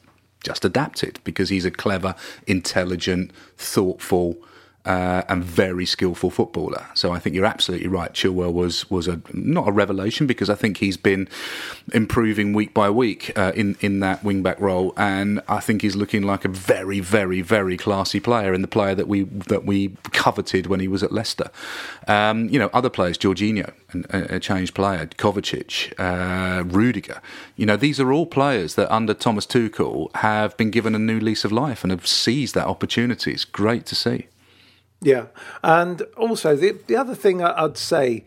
[0.42, 2.16] just adapted because he's a clever,
[2.48, 4.36] intelligent, thoughtful
[4.84, 6.86] uh, and very skillful footballer.
[6.94, 8.12] So I think you're absolutely right.
[8.12, 11.28] Chilwell was was a not a revelation because I think he's been
[11.92, 15.96] improving week by week uh, in in that wing back role, and I think he's
[15.96, 19.96] looking like a very very very classy player and the player that we that we
[20.12, 21.50] coveted when he was at Leicester.
[22.06, 23.72] Um, you know, other players, Jorginho,
[24.10, 27.22] a, a changed player, Kovacic, uh, Rudiger.
[27.56, 31.20] You know, these are all players that under Thomas Tuchel have been given a new
[31.20, 33.32] lease of life and have seized that opportunity.
[33.32, 34.26] It's great to see.
[35.00, 35.26] Yeah,
[35.62, 38.24] and also the the other thing I'd say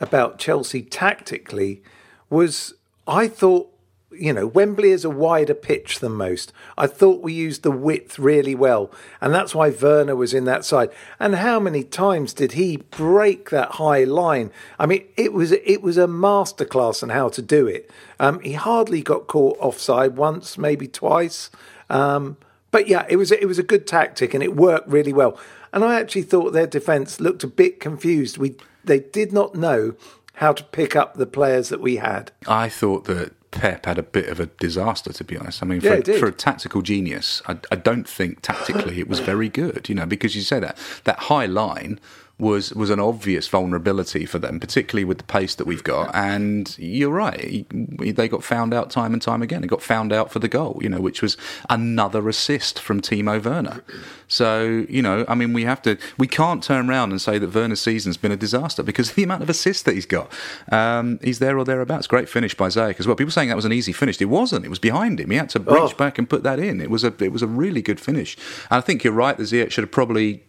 [0.00, 1.82] about Chelsea tactically
[2.28, 2.74] was
[3.06, 3.68] I thought
[4.12, 6.52] you know Wembley is a wider pitch than most.
[6.78, 10.64] I thought we used the width really well, and that's why Werner was in that
[10.64, 10.90] side.
[11.18, 14.52] And how many times did he break that high line?
[14.78, 17.90] I mean, it was it was a masterclass on how to do it.
[18.18, 21.50] Um, he hardly got caught offside once, maybe twice.
[21.88, 22.36] Um,
[22.70, 25.38] but yeah, it was it was a good tactic and it worked really well.
[25.72, 28.38] And I actually thought their defence looked a bit confused.
[28.38, 29.94] We they did not know
[30.34, 32.32] how to pick up the players that we had.
[32.46, 35.62] I thought that Pep had a bit of a disaster, to be honest.
[35.62, 36.20] I mean, for, did.
[36.20, 39.88] for a tactical genius, I, I don't think tactically it was very good.
[39.88, 42.00] You know, because you say that that high line
[42.40, 46.14] was was an obvious vulnerability for them, particularly with the pace that we've got.
[46.14, 49.60] And you're right, they got found out time and time again.
[49.60, 51.36] They got found out for the goal, you know, which was
[51.68, 53.82] another assist from Timo Werner.
[54.28, 57.54] So you know, I mean, we have to, we can't turn around and say that
[57.54, 60.32] Werner's season's been a disaster because of the amount of assists that he's got.
[60.70, 62.06] Um, he's there or thereabouts.
[62.06, 63.16] Great finish by Ziyech as well.
[63.16, 64.20] People saying that was an easy finish.
[64.20, 64.64] It wasn't.
[64.64, 65.30] It was behind him.
[65.30, 65.92] He had to reach Oh.
[65.96, 66.80] back and put that in.
[66.80, 68.36] It was a, it was a really good finish.
[68.70, 69.36] And I think you're right.
[69.36, 70.42] that Ziyech should have probably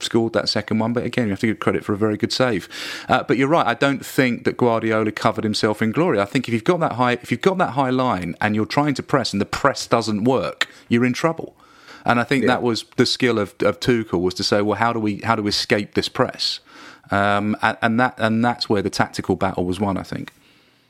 [0.00, 0.92] scored that second one.
[0.92, 2.68] But again, you have to give credit for a very good save.
[3.08, 3.66] Uh, but you're right.
[3.66, 6.20] I don't think that Guardiola covered himself in glory.
[6.20, 8.66] I think if you've got that high, if you've got that high line and you're
[8.66, 11.56] trying to press and the press doesn't work, you're in trouble.
[12.04, 14.92] And I think that was the skill of, of Tuchel was to say, well, how
[14.92, 16.60] do we how do we escape this press?
[17.10, 19.96] Um, and, and that and that's where the tactical battle was won.
[19.96, 20.30] I think.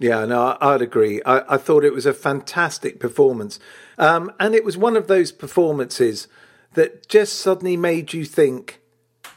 [0.01, 1.23] Yeah, no, I'd agree.
[1.25, 3.61] I, I thought it was a fantastic performance.
[3.97, 6.27] Um, and it was one of those performances
[6.73, 8.81] that just suddenly made you think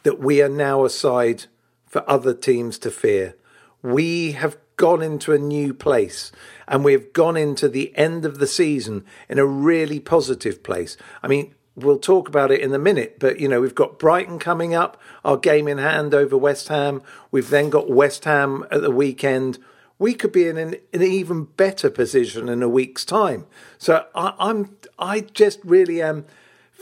[0.07, 1.43] that we are now a side
[1.85, 3.35] for other teams to fear.
[3.83, 6.31] We have gone into a new place
[6.65, 10.95] and we've gone into the end of the season in a really positive place.
[11.21, 14.39] I mean, we'll talk about it in a minute, but you know, we've got Brighton
[14.39, 17.01] coming up, our game in hand over West Ham.
[17.29, 19.59] We've then got West Ham at the weekend.
[19.99, 23.45] We could be in an, an even better position in a week's time.
[23.77, 26.23] So I, I'm, I just really am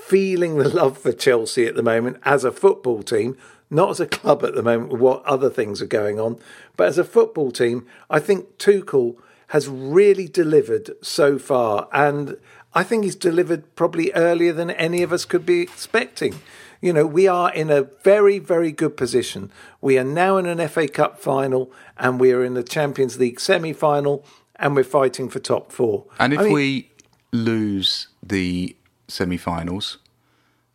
[0.08, 3.36] feeling the love for Chelsea at the moment as a football team,
[3.72, 6.38] not as a club at the moment with what other things are going on,
[6.78, 9.16] but as a football team, I think Tuchel
[9.48, 12.38] has really delivered so far, and
[12.74, 16.36] I think he's delivered probably earlier than any of us could be expecting.
[16.82, 19.50] You know, we are in a very, very good position.
[19.82, 23.40] We are now in an FA Cup final and we are in the Champions League
[23.40, 24.26] semi final
[24.58, 26.06] and we're fighting for top four.
[26.20, 26.92] And if I mean, we
[27.32, 28.76] lose the
[29.08, 29.98] semi-finals,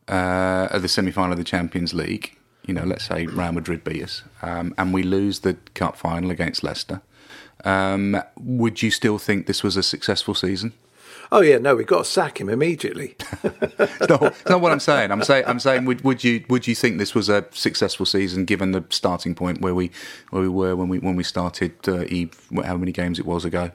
[0.08, 4.22] uh, the semi-final of the Champions League, you know, let's say Real Madrid beat us,
[4.42, 7.02] um, and we lose the cup final against Leicester,
[7.64, 10.72] um, would you still think this was a successful season?
[11.32, 13.14] Oh yeah, no, we've got to sack him immediately.
[13.44, 15.12] it's, not, it's not what I'm saying.
[15.12, 18.44] I'm saying, I'm saying, would, would you would you think this was a successful season
[18.44, 19.92] given the starting point where we
[20.30, 21.72] where we were when we when we started?
[21.86, 23.70] Uh, Eve, how many games it was ago?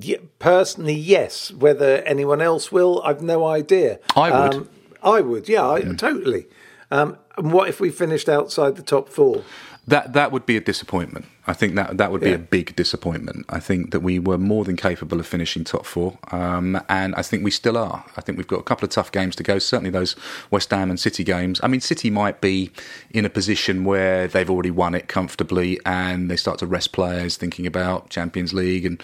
[0.00, 1.52] Yeah, personally, yes.
[1.52, 3.98] Whether anyone else will, I've no idea.
[4.16, 4.54] I would.
[4.54, 4.68] Um,
[5.02, 6.46] I would, yeah, I, totally.
[6.90, 9.42] Um, and what if we finished outside the top four?
[9.86, 11.26] That that would be a disappointment.
[11.46, 12.36] I think that that would be Yeah.
[12.36, 13.44] a big disappointment.
[13.50, 17.22] I think that we were more than capable of finishing top four, um, and I
[17.22, 18.02] think we still are.
[18.16, 19.58] I think we've got a couple of tough games to go.
[19.58, 20.16] Certainly those
[20.50, 21.60] West Ham and City games.
[21.62, 22.70] I mean, City might be
[23.10, 27.36] in a position where they've already won it comfortably, and they start to rest players,
[27.36, 29.02] thinking about Champions League and.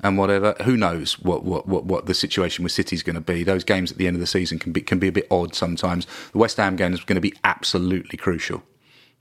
[0.00, 3.20] And whatever, who knows what, what, what, what the situation with City is going to
[3.20, 3.42] be?
[3.42, 5.56] Those games at the end of the season can be can be a bit odd
[5.56, 6.06] sometimes.
[6.30, 8.62] The West Ham game is going to be absolutely crucial.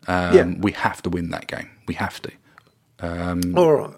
[0.08, 0.54] Um, Yeah.
[0.60, 1.70] We have to win that game.
[1.88, 2.32] We have to.
[3.00, 3.96] Um, All right.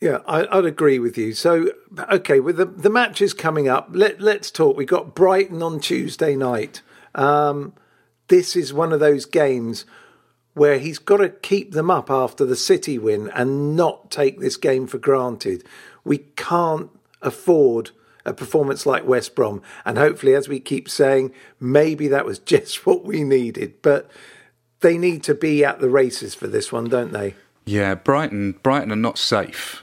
[0.00, 1.32] Yeah, I, I'd agree with you.
[1.32, 1.70] So,
[2.12, 4.76] okay, with the the matches coming up, let let's talk.
[4.76, 6.82] We got Brighton on Tuesday night.
[7.14, 7.72] Um,
[8.28, 9.86] this is one of those games
[10.52, 14.56] where he's got to keep them up after the City win and not take this
[14.56, 15.64] game for granted.
[16.04, 16.90] We can't
[17.22, 17.90] afford
[18.26, 22.84] a performance like West Brom, and hopefully, as we keep saying, maybe that was just
[22.84, 23.80] what we needed.
[23.80, 24.10] But
[24.84, 27.34] they need to be at the races for this one, don't they?
[27.64, 28.52] Yeah, Brighton.
[28.62, 29.82] Brighton are not safe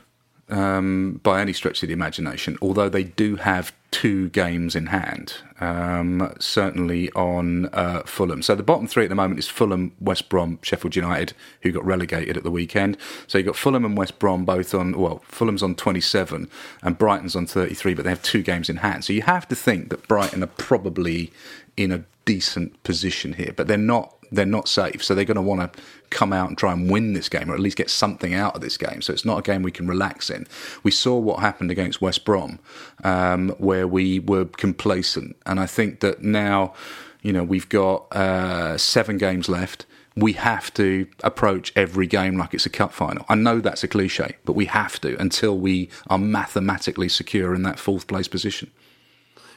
[0.49, 2.58] um, by any stretch of the imagination.
[2.62, 8.41] Although they do have two games in hand, um, certainly on uh, Fulham.
[8.41, 11.86] So the bottom three at the moment is Fulham, West Brom, Sheffield United, who got
[11.86, 12.95] relegated at the weekend.
[13.28, 14.97] So you've got Fulham and West Brom both on.
[14.97, 16.49] Well, Fulham's on twenty-seven
[16.84, 19.04] and Brighton's on thirty-three, but they have two games in hand.
[19.04, 21.34] So you have to think that Brighton are probably
[21.76, 25.04] in a decent position here, but they're not they're not safe.
[25.04, 27.54] So they're going to want to come out and try and win this game, or
[27.54, 29.02] at least get something out of this game.
[29.02, 30.48] So it's not a game we can relax in.
[30.84, 32.60] We saw what happened against West Brom,
[33.04, 36.74] um, where we were complacent, and I think that now,
[37.22, 39.86] you know, we've got uh, seven games left.
[40.16, 43.26] We have to approach every game like it's a cup final.
[43.30, 47.64] I know that's a cliche, but we have to until we are mathematically secure in
[47.64, 48.72] that fourth place position.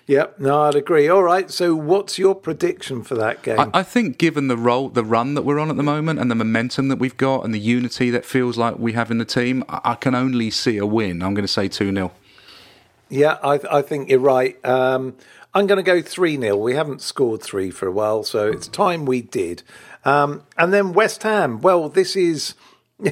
[0.07, 1.09] Yep, no, I'd agree.
[1.09, 3.59] All right, so what's your prediction for that game?
[3.59, 6.31] I, I think, given the role, the run that we're on at the moment, and
[6.31, 9.25] the momentum that we've got, and the unity that feels like we have in the
[9.25, 11.23] team, I, I can only see a win.
[11.23, 12.13] I'm going to say two 0
[13.09, 14.63] yeah, I, I think you're right.
[14.65, 15.17] Um,
[15.53, 16.57] I'm going to go 3 0.
[16.57, 19.63] We haven't scored three for a while, so it's time we did.
[20.05, 21.61] Um, and then West Ham.
[21.61, 22.55] Well, this is.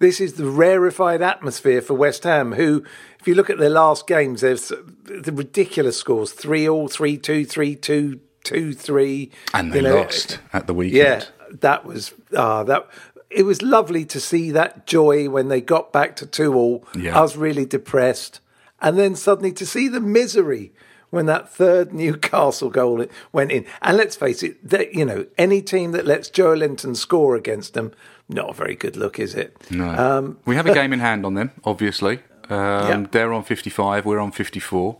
[0.00, 2.82] This is the rarefied atmosphere for West Ham, who,
[3.20, 4.72] if you look at their last games, there's
[5.04, 9.30] the ridiculous scores 3 all, 3 2, 3 2, 2 3.
[9.52, 10.96] and they You know, lost at the weekend.
[10.96, 11.24] Yeah,
[11.60, 12.88] that was ah that.
[13.28, 16.84] It was lovely to see that joy when they got back to two all.
[16.96, 17.16] Yeah.
[17.16, 18.40] I was really depressed,
[18.80, 20.72] and then suddenly to see the misery
[21.10, 23.66] when that third Newcastle goal went in.
[23.82, 27.92] And let's face it, that you know any team that lets Joelinton score against them,
[28.30, 29.56] not a very good look, is it?
[29.70, 29.88] No.
[29.88, 32.20] Um, we have a game in hand on them, obviously.
[32.48, 33.08] Um.
[33.12, 34.96] They're on 55, we're on 54.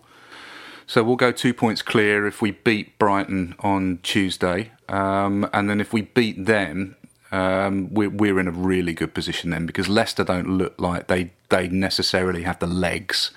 [0.87, 4.73] So we'll go two points clear if we beat Brighton on Tuesday.
[4.89, 6.97] Um, and then if we beat them,
[7.31, 11.31] um, we're, we're in a really good position then because Leicester don't look like they,
[11.49, 13.31] they necessarily have the legs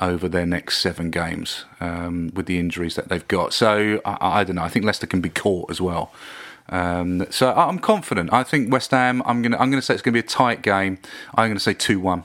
[0.00, 3.52] over their next seven games um, with the injuries that they've got.
[3.52, 4.62] So I, I don't know.
[4.62, 6.10] I think Leicester can be caught as well.
[6.68, 8.32] Um, so I'm confident.
[8.32, 9.22] I think West Ham.
[9.26, 9.58] I'm gonna.
[9.58, 10.98] I'm gonna say it's gonna be a tight game.
[11.34, 12.24] I'm gonna say two one.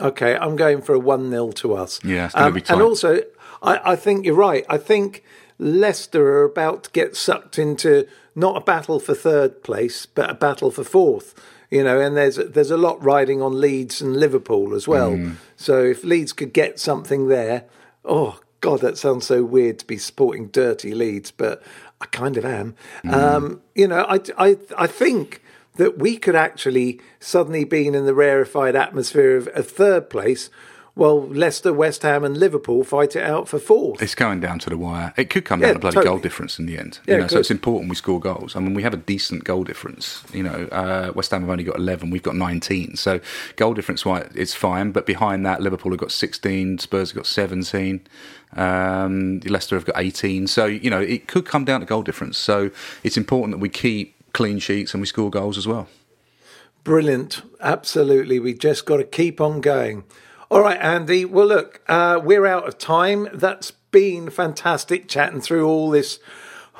[0.00, 2.04] Okay, I'm going for a 1 0 to us.
[2.04, 2.74] Um, Yeah, it's gonna be tight.
[2.74, 3.20] And also,
[3.62, 4.64] I, I think you're right.
[4.68, 5.24] I think
[5.58, 10.34] Leicester are about to get sucked into not a battle for third place, but a
[10.34, 11.34] battle for fourth.
[11.70, 15.12] You know, and there's there's a lot riding on Leeds and Liverpool as well.
[15.12, 15.36] Mm.
[15.56, 17.64] So if Leeds could get something there,
[18.04, 21.62] oh God, that sounds so weird to be supporting dirty Leeds, but
[22.00, 22.74] I kind of am.
[23.04, 23.12] Mm.
[23.12, 25.42] Um, you know, I, I I think
[25.76, 30.50] that we could actually suddenly be in the rarefied atmosphere of, of third place
[30.96, 34.00] while Leicester, West Ham, and Liverpool fight it out for fourth.
[34.02, 35.12] It's going down to the wire.
[35.18, 36.10] It could come Yeah, down to bloody totally.
[36.14, 37.00] goal difference in the end.
[37.06, 38.56] Yeah, you know, so it's important we score goals.
[38.56, 40.24] I mean, we have a decent goal difference.
[40.32, 42.96] You know, uh, West Ham have only got 11, we've got 19.
[42.96, 43.20] So
[43.56, 44.90] goal difference wise, it's fine.
[44.90, 48.00] But behind that, Liverpool have got 16, Spurs have got 17,
[48.56, 50.46] um, Leicester have got 18.
[50.46, 52.38] So, you know, it could come down to goal difference.
[52.38, 52.70] So
[53.02, 55.88] it's important that we keep clean sheets and we score goals as well.
[56.84, 57.42] Brilliant.
[57.60, 58.38] Absolutely.
[58.38, 60.04] We just got to keep on going.
[60.48, 61.24] All right, Andy.
[61.24, 63.28] Well, look, uh, we're out of time.
[63.32, 66.20] That's been fantastic chatting through all this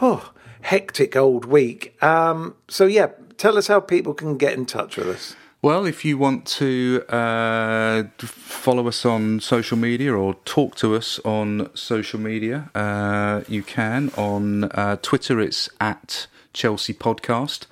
[0.00, 2.00] oh, hectic old week.
[2.00, 3.08] Um, so, yeah,
[3.38, 5.34] tell us how people can get in touch with us.
[5.62, 11.18] Well, if you want to uh, follow us on social media or talk to us
[11.24, 14.12] on social media, uh, you can.
[14.16, 17.66] On uh, Twitter, it's at Chelsea Podcast.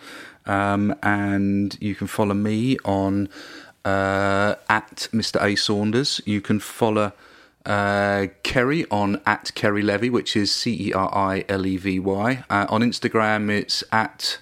[0.47, 3.29] Um, and you can follow me on
[3.85, 5.43] uh, at Mr.
[5.43, 5.57] A.
[5.57, 6.21] Saunders.
[6.25, 7.13] You can follow
[7.67, 11.99] uh, Ceri on at Ceri Levy, which is C E R I L E V
[11.99, 12.45] Y.
[12.51, 14.39] Uh, on Instagram, it's at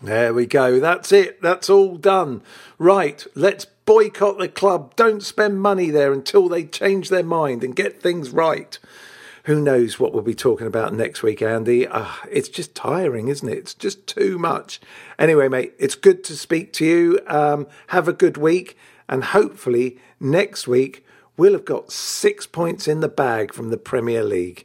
[0.02, 0.80] There we go.
[0.80, 1.40] That's it.
[1.40, 2.42] That's all done.
[2.78, 3.24] Right.
[3.34, 4.94] Let's boycott the club.
[4.96, 8.78] Don't spend money there until they change their mind and get things right.
[9.44, 11.86] Who knows what we'll be talking about next week, Andy?
[11.86, 13.58] Ah, it's just tiring, isn't it?
[13.58, 14.80] It's just too much.
[15.18, 17.20] Anyway, mate, it's good to speak to you.
[17.26, 18.78] Um, have a good week.
[19.06, 21.04] And hopefully next week
[21.36, 24.64] we'll have got six points in the bag from the Premier League.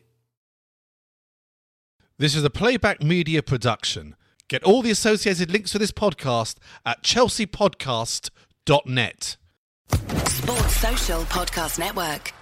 [2.18, 4.16] This is a playback media production.
[4.48, 6.56] Get all the associated links for this podcast
[6.86, 9.36] at chelseapodcast.net.
[9.92, 12.34] Sports Social Podcast Network.